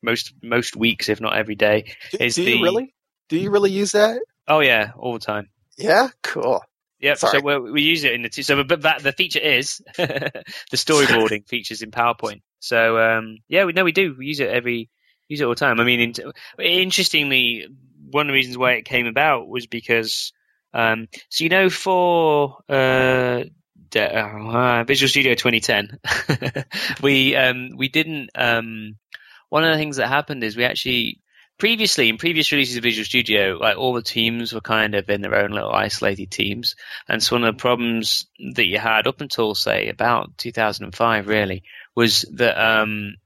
[0.00, 1.94] most most weeks, if not every day.
[2.12, 2.94] Do, is do the, you really?
[3.28, 4.20] Do you really use that?
[4.48, 5.50] Oh yeah, all the time.
[5.76, 6.62] Yeah, cool.
[7.00, 8.42] Yeah, so we we use it in the two.
[8.42, 12.40] So, but that the feature is the storyboarding features in PowerPoint.
[12.58, 14.16] So, um, yeah, we know we do.
[14.18, 14.90] We use it every
[15.28, 15.78] use it all the time.
[15.78, 16.14] I mean, in,
[16.58, 17.68] interestingly,
[18.10, 20.32] one of the reasons why it came about was because,
[20.74, 23.44] um, so you know, for uh,
[23.94, 26.64] uh, Visual Studio 2010,
[27.02, 28.30] we um, we didn't.
[28.34, 28.96] Um,
[29.50, 31.20] one of the things that happened is we actually
[31.58, 35.20] previously in previous releases of Visual Studio, like all the teams were kind of in
[35.20, 36.76] their own little isolated teams.
[37.08, 41.64] And so one of the problems that you had up until say about 2005 really
[41.94, 43.16] was that um,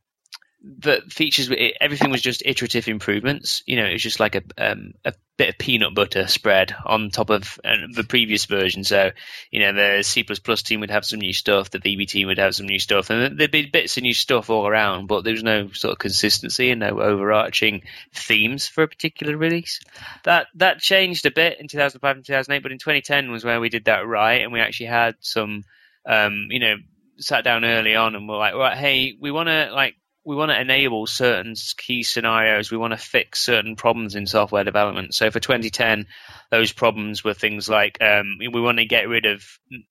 [0.64, 3.62] the features everything was just iterative improvements.
[3.66, 7.10] You know it was just like a um, a bit of peanut butter spread on
[7.10, 8.84] top of uh, the previous version.
[8.84, 9.10] So
[9.50, 12.54] you know the c++ team would have some new stuff the vb team would have
[12.54, 15.42] some new stuff and there'd be bits of new stuff all around but there was
[15.42, 17.82] no sort of consistency and no overarching
[18.14, 19.80] themes for a particular release.
[20.24, 23.68] That that changed a bit in 2005 and 2008 but in 2010 was where we
[23.68, 25.64] did that right and we actually had some
[26.06, 26.76] um, you know
[27.18, 30.50] sat down early on and we're like right hey we want to like we want
[30.50, 32.70] to enable certain key scenarios.
[32.70, 35.14] We want to fix certain problems in software development.
[35.14, 36.06] So for 2010,
[36.50, 39.44] those problems were things like um, we want to get rid of,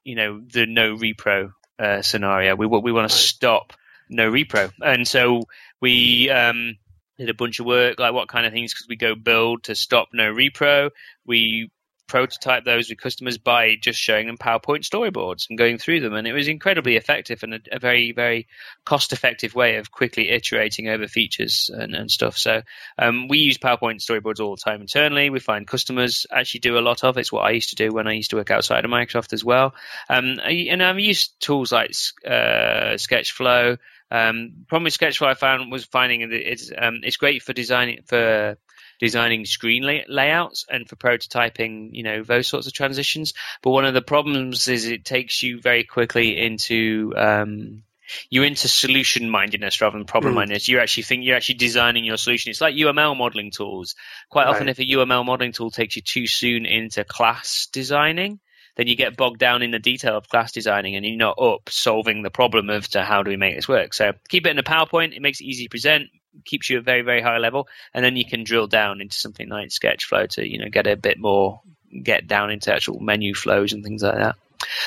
[0.04, 2.56] you know, the no repro uh, scenario.
[2.56, 3.74] We we want to stop
[4.10, 5.44] no repro, and so
[5.82, 6.78] we um,
[7.18, 9.76] did a bunch of work like what kind of things could we go build to
[9.76, 10.92] stop no repro.
[11.26, 11.72] We
[12.12, 16.28] prototype those with customers by just showing them PowerPoint storyboards and going through them, and
[16.28, 18.48] it was incredibly effective and a, a very very
[18.86, 22.38] cost effective way of quickly iterating over features and, and stuff.
[22.38, 22.64] So
[23.00, 25.30] um, we use PowerPoint storyboards all the time internally.
[25.30, 27.18] We find customers actually do a lot of.
[27.18, 29.46] It's what I used to do when I used to work outside of Microsoft as
[29.46, 29.74] well.
[30.10, 31.92] Um, and I've used tools like
[32.28, 33.78] uh, Sketchflow.
[34.12, 38.58] Um, problem with Sketchflow I found was finding it's um, it's great for designing for
[39.02, 43.34] designing screen lay- layouts and for prototyping, you know, those sorts of transitions.
[43.64, 47.84] But one of the problems is it takes you very quickly into um,
[48.30, 50.66] you're into solution mindedness rather than problem mindedness.
[50.66, 50.70] Mm.
[50.70, 52.52] You actually think you're actually designing your solution.
[52.52, 53.96] It's like UML modeling tools.
[54.30, 54.52] Quite right.
[54.52, 58.40] often, if a UML modeling tool takes you too soon into class designing,
[58.76, 61.70] then you get bogged down in the detail of class designing and you're not up
[61.70, 63.94] solving the problem of to how do we make this work.
[63.94, 65.16] So keep it in a PowerPoint.
[65.16, 66.10] It makes it easy to present,
[66.46, 69.50] keeps you at very, very high level, and then you can drill down into something
[69.50, 71.62] like Sketchflow to, you know, get a bit more,
[72.04, 74.36] get down into actual menu flows and things like that.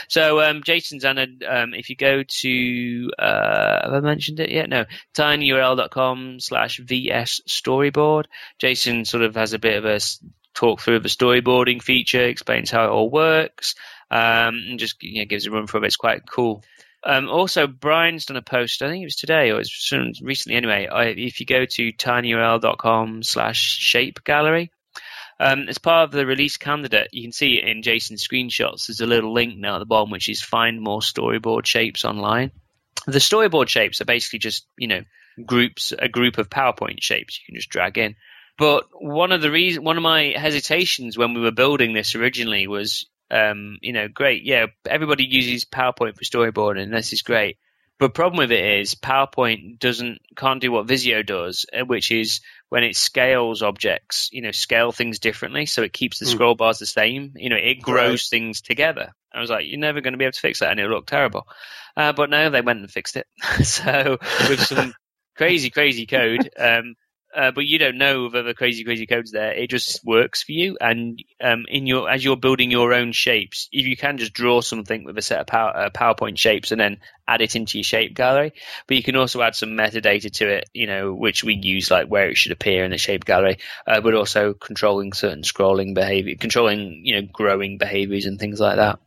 [0.09, 4.69] So um, Jason's added, um, if you go to, uh, have I mentioned it yet?
[4.69, 8.27] No, tinyurl.com slash VS storyboard.
[8.59, 10.01] Jason sort of has a bit of a
[10.55, 13.75] talk through the storyboarding feature, explains how it all works,
[14.11, 15.87] um, and just you know, gives a run through it.
[15.87, 16.63] It's quite cool.
[17.07, 18.83] Um, also, Brian's done a post.
[18.83, 20.57] I think it was today or it was recently.
[20.57, 24.71] Anyway, I, if you go to tinyurl.com slash shape gallery,
[25.39, 28.87] um, as part of the release candidate, you can see in Jason's screenshots.
[28.87, 32.53] There's a little link now at the bottom, which is find more storyboard shapes online.
[33.07, 35.03] The storyboard shapes are basically just you know
[35.45, 38.17] groups, a group of PowerPoint shapes you can just drag in.
[38.57, 42.69] But one of the reason, one of my hesitations when we were building this originally
[42.69, 47.59] was, um, you know, great, yeah, everybody uses PowerPoint for storyboarding, and this is great.
[47.99, 52.41] But problem with it is PowerPoint doesn't can't do what Visio does, uh, which is
[52.69, 56.31] when it scales objects, you know, scale things differently, so it keeps the mm.
[56.31, 57.35] scroll bars the same.
[57.37, 58.39] You know, it grows right.
[58.39, 59.13] things together.
[59.33, 61.07] I was like, you're never going to be able to fix that, and it'll look
[61.07, 61.47] terrible.
[61.97, 63.27] Uh, but no, they went and fixed it.
[63.65, 64.93] so with some
[65.37, 66.97] crazy, crazy code, um,
[67.35, 69.53] uh, but you don't know of other crazy, crazy codes there.
[69.53, 73.69] It just works for you, and um, in your as you're building your own shapes,
[73.73, 76.81] if you can just draw something with a set of power, uh, PowerPoint shapes and
[76.81, 78.53] then add it into your shape gallery.
[78.87, 82.09] But you can also add some metadata to it, you know, which we use like
[82.09, 86.37] where it should appear in the shape gallery, uh, but also controlling certain scrolling behavior,
[86.39, 89.01] controlling you know growing behaviors and things like that.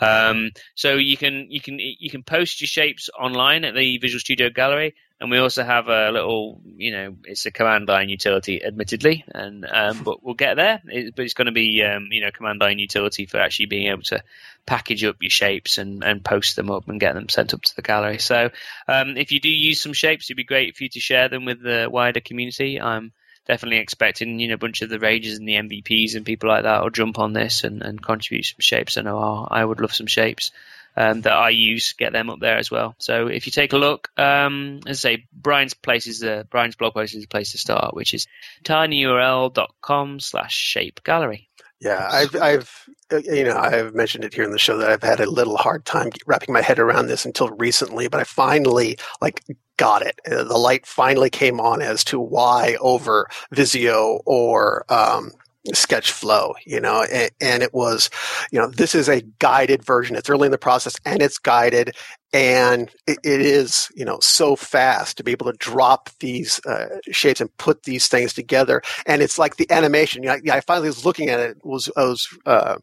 [0.00, 4.20] Um, so you can you can you can post your shapes online at the Visual
[4.20, 8.62] Studio Gallery, and we also have a little, you know, it's a command line utility,
[8.62, 10.82] admittedly, and um, but we'll get there.
[10.84, 13.86] It, but it's going to be, um, you know, command line utility for actually being
[13.86, 14.22] able to
[14.66, 17.76] package up your shapes and, and post them up and get them sent up to
[17.76, 18.18] the gallery.
[18.18, 18.50] So
[18.88, 21.46] um, if you do use some shapes, it'd be great for you to share them
[21.46, 22.78] with the wider community.
[22.78, 23.12] I'm
[23.46, 26.64] definitely expecting, you know, a bunch of the Rangers and the MVPs and people like
[26.64, 28.98] that will jump on this and, and contribute some shapes.
[28.98, 30.50] I know I would love some shapes
[30.96, 32.94] um, that I use, get them up there as well.
[32.98, 36.76] So if you take a look, um, as I say, Brian's place is the Brian's
[36.76, 38.26] blog post is the place to start, which is
[38.64, 41.48] tinyurl.com slash shape gallery.
[41.78, 42.88] Yeah, I've, I've,
[43.24, 45.84] you know, I've mentioned it here in the show that I've had a little hard
[45.84, 49.44] time wrapping my head around this until recently, but I finally like
[49.76, 50.18] got it.
[50.26, 55.32] Uh, the light finally came on as to why over Visio or um,
[55.74, 58.10] sketch flow, you know, and, and, it was,
[58.50, 60.16] you know, this is a guided version.
[60.16, 61.96] It's early in the process and it's guided
[62.32, 66.98] and it, it is, you know, so fast to be able to drop these uh,
[67.10, 68.82] shapes and put these things together.
[69.06, 70.22] And it's like the animation.
[70.22, 71.58] You know, I, I finally was looking at it.
[71.64, 72.76] Was I was uh,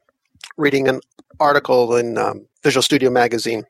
[0.58, 1.02] reading an
[1.39, 3.63] article in um, Visual Studio Magazine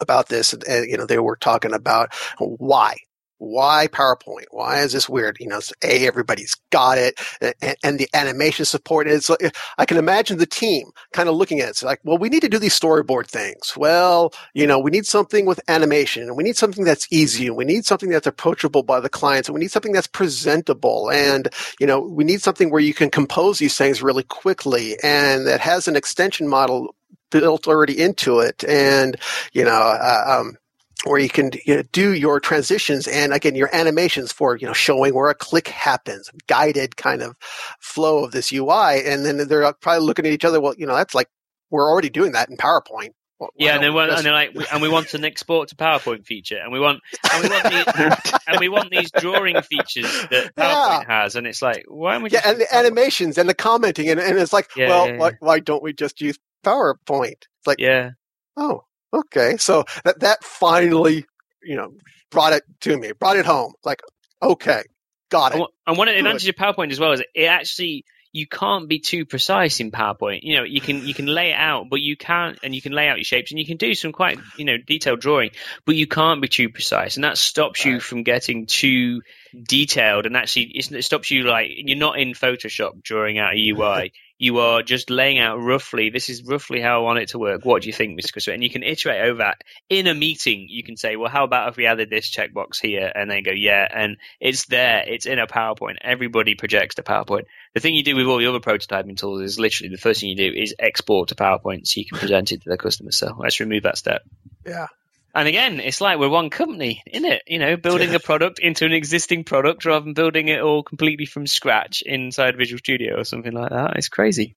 [0.00, 2.96] about this and, and, you know they were talking about why
[3.42, 4.46] why PowerPoint?
[4.52, 5.36] Why is this weird?
[5.40, 7.20] You know, a everybody's got it,
[7.60, 9.08] and, and the animation support.
[9.08, 11.70] It's like, I can imagine the team kind of looking at it.
[11.70, 13.74] It's like, well, we need to do these storyboard things.
[13.76, 17.56] Well, you know, we need something with animation, and we need something that's easy, and
[17.56, 21.48] we need something that's approachable by the clients, and we need something that's presentable, and
[21.80, 25.60] you know, we need something where you can compose these things really quickly, and that
[25.60, 26.94] has an extension model
[27.30, 29.16] built already into it, and
[29.52, 29.72] you know.
[29.72, 30.56] Uh, um,
[31.04, 34.72] where you can you know, do your transitions and again your animations for you know
[34.72, 37.36] showing where a click happens guided kind of
[37.80, 40.94] flow of this ui and then they're probably looking at each other well you know
[40.94, 41.28] that's like
[41.70, 43.10] we're already doing that in powerpoint
[43.42, 46.58] well, yeah, and, want, and they're like, and we want an export to PowerPoint feature,
[46.58, 47.00] and we want,
[47.32, 51.22] and we want, these, and we want these drawing features that PowerPoint yeah.
[51.22, 52.30] has, and it's like, why am we?
[52.30, 55.32] Yeah, and the animations and the commenting, and, and it's like, yeah, well, yeah, why,
[55.40, 57.32] why don't we just use PowerPoint?
[57.32, 58.10] It's like, yeah,
[58.56, 59.56] oh, okay.
[59.58, 61.26] So that, that finally,
[61.62, 61.94] you know,
[62.30, 63.74] brought it to me, brought it home.
[63.84, 64.02] Like,
[64.42, 64.82] okay,
[65.30, 65.62] got it.
[65.86, 68.98] And one of the advantages of PowerPoint as well is it actually, you can't be
[68.98, 70.40] too precise in PowerPoint.
[70.42, 72.92] You know, you can you can lay it out, but you can't, and you can
[72.92, 75.50] lay out your shapes, and you can do some quite you know detailed drawing,
[75.84, 79.20] but you can't be too precise, and that stops you from getting too
[79.60, 84.12] detailed, and actually it stops you like you're not in Photoshop drawing out a UI.
[84.42, 86.10] you are just laying out roughly.
[86.10, 87.64] This is roughly how I want it to work.
[87.64, 88.32] What do you think, Mr.
[88.32, 88.54] Christopher?
[88.54, 90.66] And you can iterate over that in a meeting.
[90.68, 93.52] You can say, well, how about if we added this checkbox here, and then go,
[93.52, 95.04] yeah, and it's there.
[95.06, 95.98] It's in a PowerPoint.
[96.00, 97.44] Everybody projects to PowerPoint.
[97.74, 100.30] The thing you do with all the other prototyping tools is literally the first thing
[100.30, 103.12] you do is export to PowerPoint so you can present it to the customer.
[103.12, 104.22] So let's remove that step.
[104.66, 104.88] Yeah.
[105.34, 107.42] And again, it's like we're one company, in it?
[107.46, 111.24] You know, building a product into an existing product rather than building it all completely
[111.24, 113.96] from scratch inside Visual Studio or something like that.
[113.96, 114.54] It's crazy.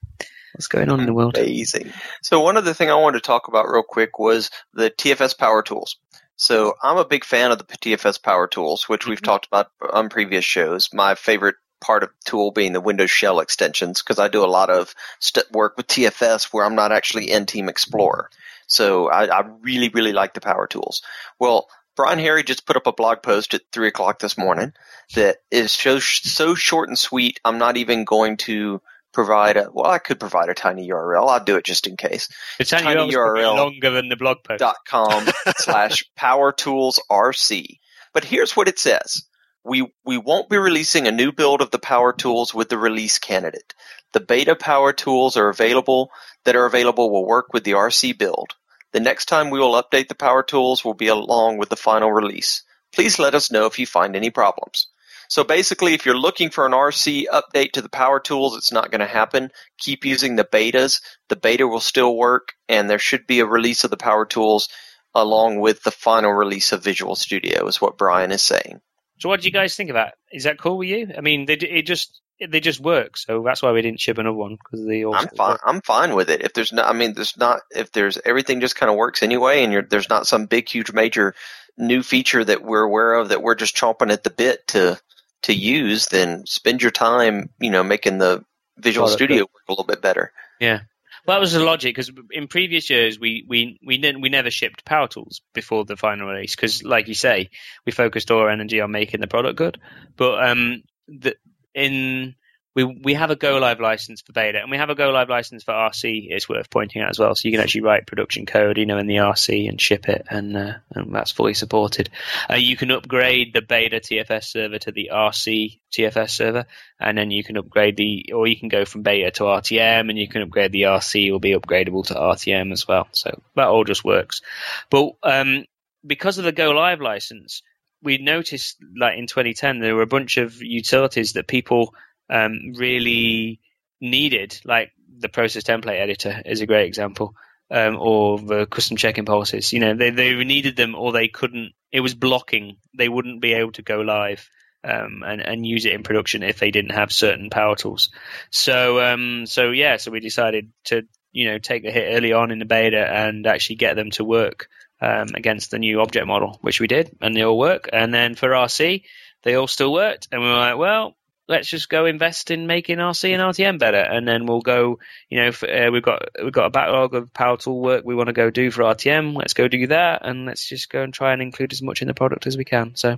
[0.54, 1.38] What's going on in the world?
[1.38, 1.92] Amazing.
[2.22, 5.62] So one other thing I wanted to talk about real quick was the TFS Power
[5.62, 5.98] Tools.
[6.38, 9.26] So I'm a big fan of the TFS Power Tools, which we've mm-hmm.
[9.26, 10.90] talked about on previous shows.
[10.94, 14.48] My favorite part of the tool being the Windows Shell extensions because I do a
[14.48, 18.30] lot of st- work with TFS where I'm not actually in Team Explorer.
[18.68, 21.02] So I, I really, really like the power tools.
[21.40, 24.74] Well, Brian Harry just put up a blog post at three o'clock this morning
[25.16, 27.40] that is so, so short and sweet.
[27.46, 28.82] I'm not even going to
[29.14, 31.30] provide a, well, I could provide a tiny URL.
[31.30, 32.28] I'll do it just in case.
[32.58, 34.60] The tiny, tiny URL longer than the blog post.
[34.60, 35.26] Dot com
[35.58, 37.80] slash power tools RC.
[38.14, 39.24] But here's what it says.
[39.64, 43.18] We, we won't be releasing a new build of the power tools with the release
[43.18, 43.74] candidate.
[44.16, 46.10] The beta power tools are available
[46.46, 48.56] that are available will work with the RC build.
[48.94, 52.14] The next time we will update the power tools will be along with the final
[52.14, 52.64] release.
[52.94, 54.88] Please let us know if you find any problems.
[55.28, 58.90] So basically, if you're looking for an RC update to the power tools, it's not
[58.90, 59.52] going to happen.
[59.80, 61.02] Keep using the betas.
[61.28, 64.70] The beta will still work, and there should be a release of the power tools
[65.14, 68.80] along with the final release of Visual Studio, is what Brian is saying.
[69.20, 70.14] So, what do you guys think of that?
[70.32, 71.12] Is that cool with you?
[71.18, 73.18] I mean, it just they just work.
[73.18, 75.16] So that's why we didn't ship another one because they all.
[75.16, 75.52] I'm fine.
[75.52, 75.62] Work.
[75.66, 76.42] I'm fine with it.
[76.42, 77.62] If there's not, I mean, there's not.
[77.72, 81.34] If there's everything just kind of works anyway, and there's not some big, huge, major
[81.78, 85.00] new feature that we're aware of that we're just chomping at the bit to
[85.44, 88.44] to use, then spend your time, you know, making the
[88.78, 90.32] Visual Studio work a little bit better.
[90.60, 90.82] Yeah.
[91.26, 94.52] Well, that was the logic because in previous years we we we didn't we never
[94.52, 97.50] shipped power tools before the final release because, like you say,
[97.86, 99.80] we focused all our energy on making the product good.
[100.18, 101.36] But um, the
[101.76, 102.36] in
[102.76, 105.30] we we have a go live license for beta and we have a go live
[105.30, 106.28] license for RC.
[106.30, 108.98] It's worth pointing out as well, so you can actually write production code, you know,
[108.98, 112.10] in the RC and ship it, and, uh, and that's fully supported.
[112.50, 116.66] Uh, you can upgrade the beta TFS server to the RC TFS server,
[117.00, 120.18] and then you can upgrade the, or you can go from beta to RTM, and
[120.18, 123.08] you can upgrade the RC will be upgradable to RTM as well.
[123.14, 124.42] So that all just works.
[124.90, 125.64] But um,
[126.06, 127.64] because of the go live license,
[128.06, 131.94] we noticed like in 2010 there were a bunch of utilities that people
[132.30, 133.60] um, really
[134.00, 137.34] needed, like the process template editor is a great example,
[137.72, 139.74] um, or the custom check-in policies.
[139.74, 141.74] You know, they they needed them or they couldn't.
[141.92, 142.78] It was blocking.
[142.98, 144.50] They wouldn't be able to go live.
[144.84, 148.12] Um, and, and use it in production if they didn't have certain power tools.
[148.52, 152.52] So, um, so yeah, so we decided to, you know, take the hit early on
[152.52, 154.70] in the beta and actually get them to work
[155.02, 157.90] um, against the new object model, which we did, and they all work.
[157.92, 159.04] And then for RC,
[159.44, 161.16] they all still worked, and we were like, well,
[161.48, 165.00] let's just go invest in making RC and RTM better, and then we'll go.
[165.30, 168.16] You know, for, uh, we've got we've got a backlog of power tool work we
[168.16, 169.36] want to go do for RTM.
[169.36, 172.08] Let's go do that, and let's just go and try and include as much in
[172.08, 172.96] the product as we can.
[172.96, 173.18] So,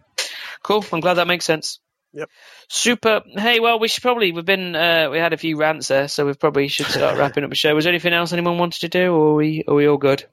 [0.63, 0.86] cool.
[0.91, 1.80] I'm glad that makes sense.
[2.13, 2.30] Yep.
[2.69, 3.21] Super.
[3.28, 6.25] Hey, well, we should probably we've been uh, we had a few rants there, so
[6.25, 7.73] we probably should start wrapping up the show.
[7.75, 10.25] Was there anything else anyone wanted to do, or are we are we all good?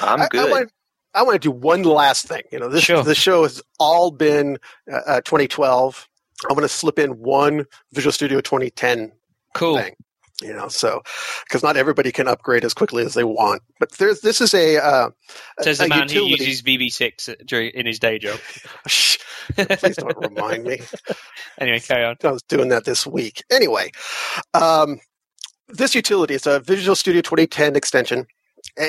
[0.00, 0.40] I'm good.
[0.40, 0.72] I, I, want,
[1.16, 2.42] I want to do one last thing.
[2.52, 3.02] You know, this sure.
[3.02, 4.58] this show has all been
[4.90, 6.08] uh, uh 2012.
[6.48, 9.12] I want to slip in one Visual Studio 2010
[9.54, 9.78] cool.
[9.78, 9.96] thing.
[10.42, 11.00] You know, so
[11.44, 14.76] because not everybody can upgrade as quickly as they want, but there's this is a
[14.76, 15.10] uh,
[15.62, 16.44] says the man utility.
[16.44, 18.38] who uses VB6 during in his day job.
[18.84, 20.80] Please don't remind me.
[21.58, 22.16] Anyway, carry on.
[22.22, 23.42] I was doing that this week.
[23.50, 23.90] Anyway,
[24.52, 25.00] um,
[25.68, 28.26] this utility is a Visual Studio 2010 extension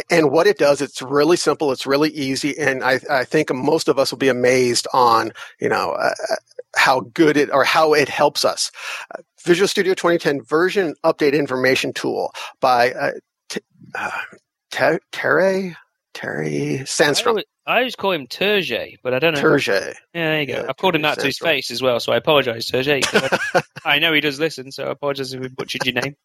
[0.10, 1.72] and what it does, it's really simple.
[1.72, 5.70] It's really easy, and I, I think most of us will be amazed on you
[5.70, 6.36] know uh, uh
[6.76, 8.72] how good it or how it helps us.
[9.14, 13.12] Uh, Visual Studio 2010 version update information tool by uh,
[13.50, 13.62] t-
[13.96, 14.12] uh,
[14.72, 15.76] Terry
[16.14, 17.28] Terry Sandstrom.
[17.28, 17.46] I always
[17.98, 19.42] call him Terje, but I don't know.
[19.42, 19.94] Terje.
[20.14, 20.54] Yeah, there you go.
[20.54, 23.04] Yeah, I've called him that to his face as well, so I apologize, Terje.
[23.54, 23.62] I,
[23.96, 26.16] I know he does listen, so I apologize if we butchered your name.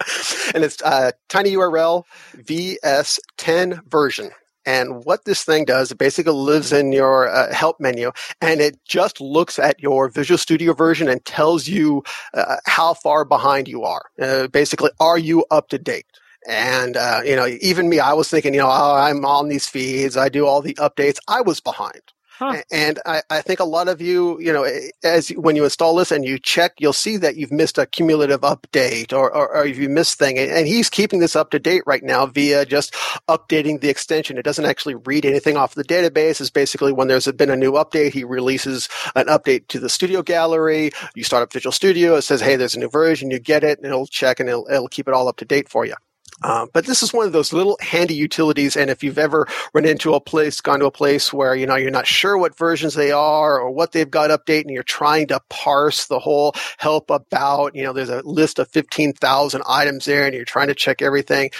[0.54, 2.04] and it's uh, tinyurl
[2.36, 4.30] vs10 version.
[4.66, 8.78] And what this thing does, it basically lives in your uh, help menu and it
[8.86, 12.02] just looks at your Visual Studio version and tells you
[12.34, 14.02] uh, how far behind you are.
[14.20, 16.04] Uh, basically, are you up to date?
[16.48, 19.68] And, uh, you know, even me, I was thinking, you know, oh, I'm on these
[19.68, 20.16] feeds.
[20.16, 21.18] I do all the updates.
[21.28, 22.00] I was behind.
[22.38, 22.62] Huh.
[22.70, 24.64] And I, I, think a lot of you, you know,
[25.02, 28.42] as when you install this and you check, you'll see that you've missed a cumulative
[28.42, 30.38] update or, or, or you missed thing.
[30.38, 32.94] And he's keeping this up to date right now via just
[33.28, 34.38] updating the extension.
[34.38, 36.40] It doesn't actually read anything off the database.
[36.40, 40.22] It's basically when there's been a new update, he releases an update to the studio
[40.22, 40.92] gallery.
[41.16, 42.14] You start up Visual Studio.
[42.14, 43.32] It says, Hey, there's a new version.
[43.32, 45.68] You get it and it'll check and it'll, it'll keep it all up to date
[45.68, 45.94] for you.
[46.42, 48.76] Uh, but this is one of those little handy utilities.
[48.76, 51.76] And if you've ever run into a place, gone to a place where, you know,
[51.76, 55.26] you're not sure what versions they are or what they've got update and you're trying
[55.28, 60.24] to parse the whole help about, you know, there's a list of 15,000 items there
[60.26, 61.50] and you're trying to check everything.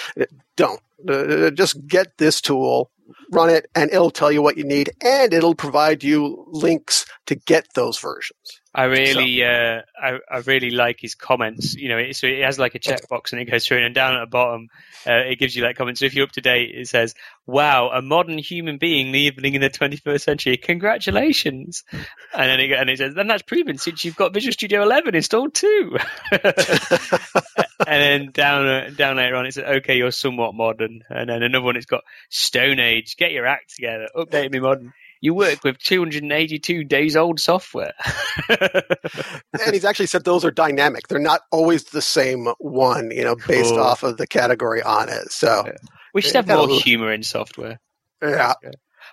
[0.56, 0.80] Don't.
[1.08, 2.90] Uh, just get this tool,
[3.30, 7.36] run it, and it'll tell you what you need and it'll provide you links to
[7.36, 8.57] get those versions.
[8.74, 11.74] I really, uh, I, I, really like his comments.
[11.74, 14.14] You know, it, so it has like a checkbox and it goes through, and down
[14.14, 14.68] at the bottom,
[15.06, 16.00] uh, it gives you like comments.
[16.00, 17.14] So if you're up to date, it says,
[17.46, 20.56] "Wow, a modern human being living in the 21st century.
[20.58, 22.02] Congratulations!" And
[22.34, 25.54] then it, and it says, "Then that's proven since you've got Visual Studio 11 installed
[25.54, 25.96] too."
[26.30, 26.44] and
[27.86, 31.76] then down down later on, it says, "Okay, you're somewhat modern." And then another one,
[31.76, 33.16] it's got Stone Age.
[33.16, 34.08] Get your act together.
[34.14, 37.92] Update me modern you work with 282 days old software.
[38.48, 41.08] and he's actually said those are dynamic.
[41.08, 43.80] They're not always the same one, you know, based cool.
[43.80, 45.30] off of the category on it.
[45.32, 45.72] So yeah.
[46.14, 47.80] we should have more humor in software.
[48.22, 48.54] Yeah.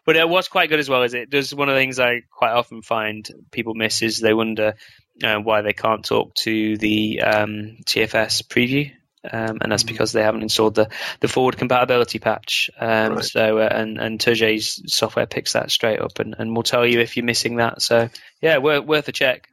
[0.06, 2.22] But uh, what's quite good as well is it does one of the things I
[2.32, 4.76] quite often find people miss is they wonder
[5.24, 8.91] uh, why they can't talk to the um, TFS preview
[9.32, 9.93] um, and that's mm-hmm.
[9.93, 12.69] because they haven't installed the, the forward compatibility patch.
[12.80, 13.23] Um, right.
[13.23, 16.99] So uh, and and Terje's software picks that straight up and, and will tell you
[16.99, 17.82] if you're missing that.
[17.82, 18.09] So
[18.41, 19.47] yeah, worth, worth a check.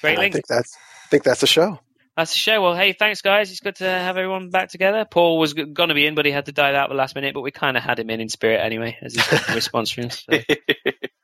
[0.00, 0.32] Great link.
[0.32, 1.78] I think that's I think that's the show.
[2.16, 2.60] That's the show.
[2.60, 3.50] Well, hey, thanks guys.
[3.50, 5.06] It's good to have everyone back together.
[5.10, 7.34] Paul was going to be in, but he had to die out the last minute.
[7.34, 10.24] But we kind of had him in in spirit anyway, as he's response from us.
[10.28, 10.38] So.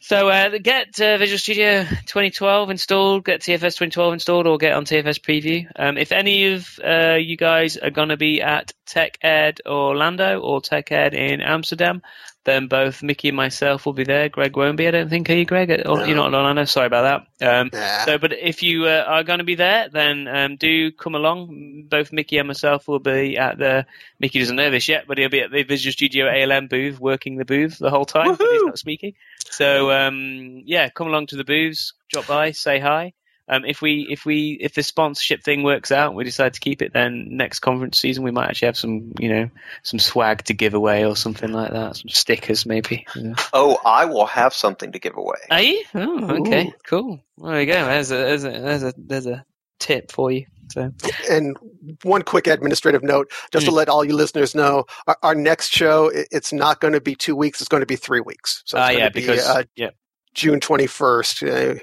[0.00, 4.84] So uh, get uh, Visual Studio 2012 installed, get TFS 2012 installed, or get on
[4.84, 5.66] TFS Preview.
[5.76, 10.40] Um, if any of uh, you guys are going to be at Tech Ed Orlando
[10.40, 12.02] or Tech Ed in Amsterdam,
[12.44, 14.28] then both Mickey and myself will be there.
[14.28, 15.28] Greg won't be, I don't think.
[15.30, 15.70] Are you, Greg?
[15.70, 16.04] Or, no.
[16.04, 16.64] You're not in Orlando.
[16.64, 17.60] Sorry about that.
[17.60, 18.04] Um, nah.
[18.04, 21.86] So, but if you uh, are going to be there, then um, do come along.
[21.88, 23.86] Both Mickey and myself will be at the.
[24.20, 27.36] Mickey doesn't know this yet, but he'll be at the Visual Studio ALM booth, working
[27.36, 28.36] the booth the whole time.
[28.36, 29.14] He's not speaking.
[29.50, 33.14] So, um, yeah, come along to the booths, drop by, say hi.
[33.46, 36.80] Um, if we if we if the sponsorship thing works out, we decide to keep
[36.80, 36.92] it.
[36.94, 39.50] Then next conference season, we might actually have some you know
[39.82, 43.06] some swag to give away or something like that, some stickers maybe.
[43.14, 43.34] Yeah.
[43.52, 45.38] Oh, I will have something to give away.
[45.50, 45.84] Are you?
[45.94, 46.72] Oh, okay, Ooh.
[46.86, 47.20] cool.
[47.38, 47.84] There you go.
[47.84, 49.44] There's a there's a there's a there's a
[49.78, 50.46] tip for you.
[50.70, 50.92] So.
[51.30, 51.56] And
[52.02, 53.68] one quick administrative note, just mm.
[53.68, 57.14] to let all you listeners know, our, our, next show it's not going to be
[57.14, 58.62] two weeks; it's going to be three weeks.
[58.64, 59.90] So uh, yeah, because uh, yeah.
[60.32, 61.42] June twenty first.
[61.42, 61.74] Uh,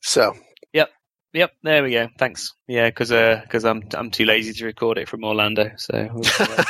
[0.00, 0.34] so
[1.32, 2.08] Yep, there we go.
[2.18, 2.54] Thanks.
[2.66, 6.20] Yeah, because because uh, I'm I'm too lazy to record it from Orlando, so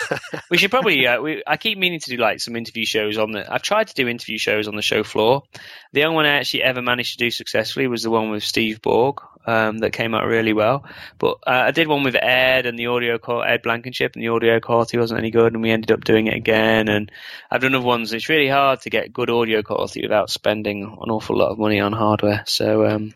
[0.50, 1.06] we should probably.
[1.06, 3.50] Uh, we, I keep meaning to do like some interview shows on the.
[3.50, 5.42] I've tried to do interview shows on the show floor.
[5.94, 8.82] The only one I actually ever managed to do successfully was the one with Steve
[8.82, 10.84] Borg um, that came out really well.
[11.18, 14.28] But uh, I did one with Ed and the audio call Ed Blankenship, and the
[14.28, 16.88] audio quality wasn't any good, and we ended up doing it again.
[16.88, 17.11] And
[17.51, 18.12] I've done other ones.
[18.12, 21.80] It's really hard to get good audio quality without spending an awful lot of money
[21.80, 22.45] on hardware.
[22.47, 23.14] So um,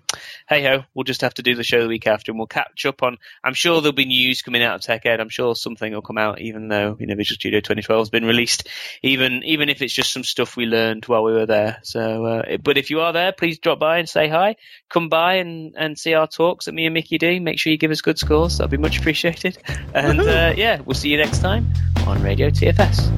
[0.48, 2.86] hey ho, we'll just have to do the show the week after, and we'll catch
[2.86, 3.18] up on.
[3.42, 5.20] I'm sure there'll be news coming out of Tech Ed.
[5.20, 8.24] I'm sure something will come out, even though you know Visual Studio 2012 has been
[8.24, 8.68] released.
[9.02, 11.78] Even even if it's just some stuff we learned while we were there.
[11.82, 14.56] So, uh, but if you are there, please drop by and say hi.
[14.88, 17.40] Come by and and see our talks that me and Mickey do.
[17.40, 18.58] Make sure you give us good scores.
[18.58, 19.58] That'd be much appreciated.
[19.94, 21.72] And uh, yeah, we'll see you next time
[22.06, 23.10] on Radio TFS.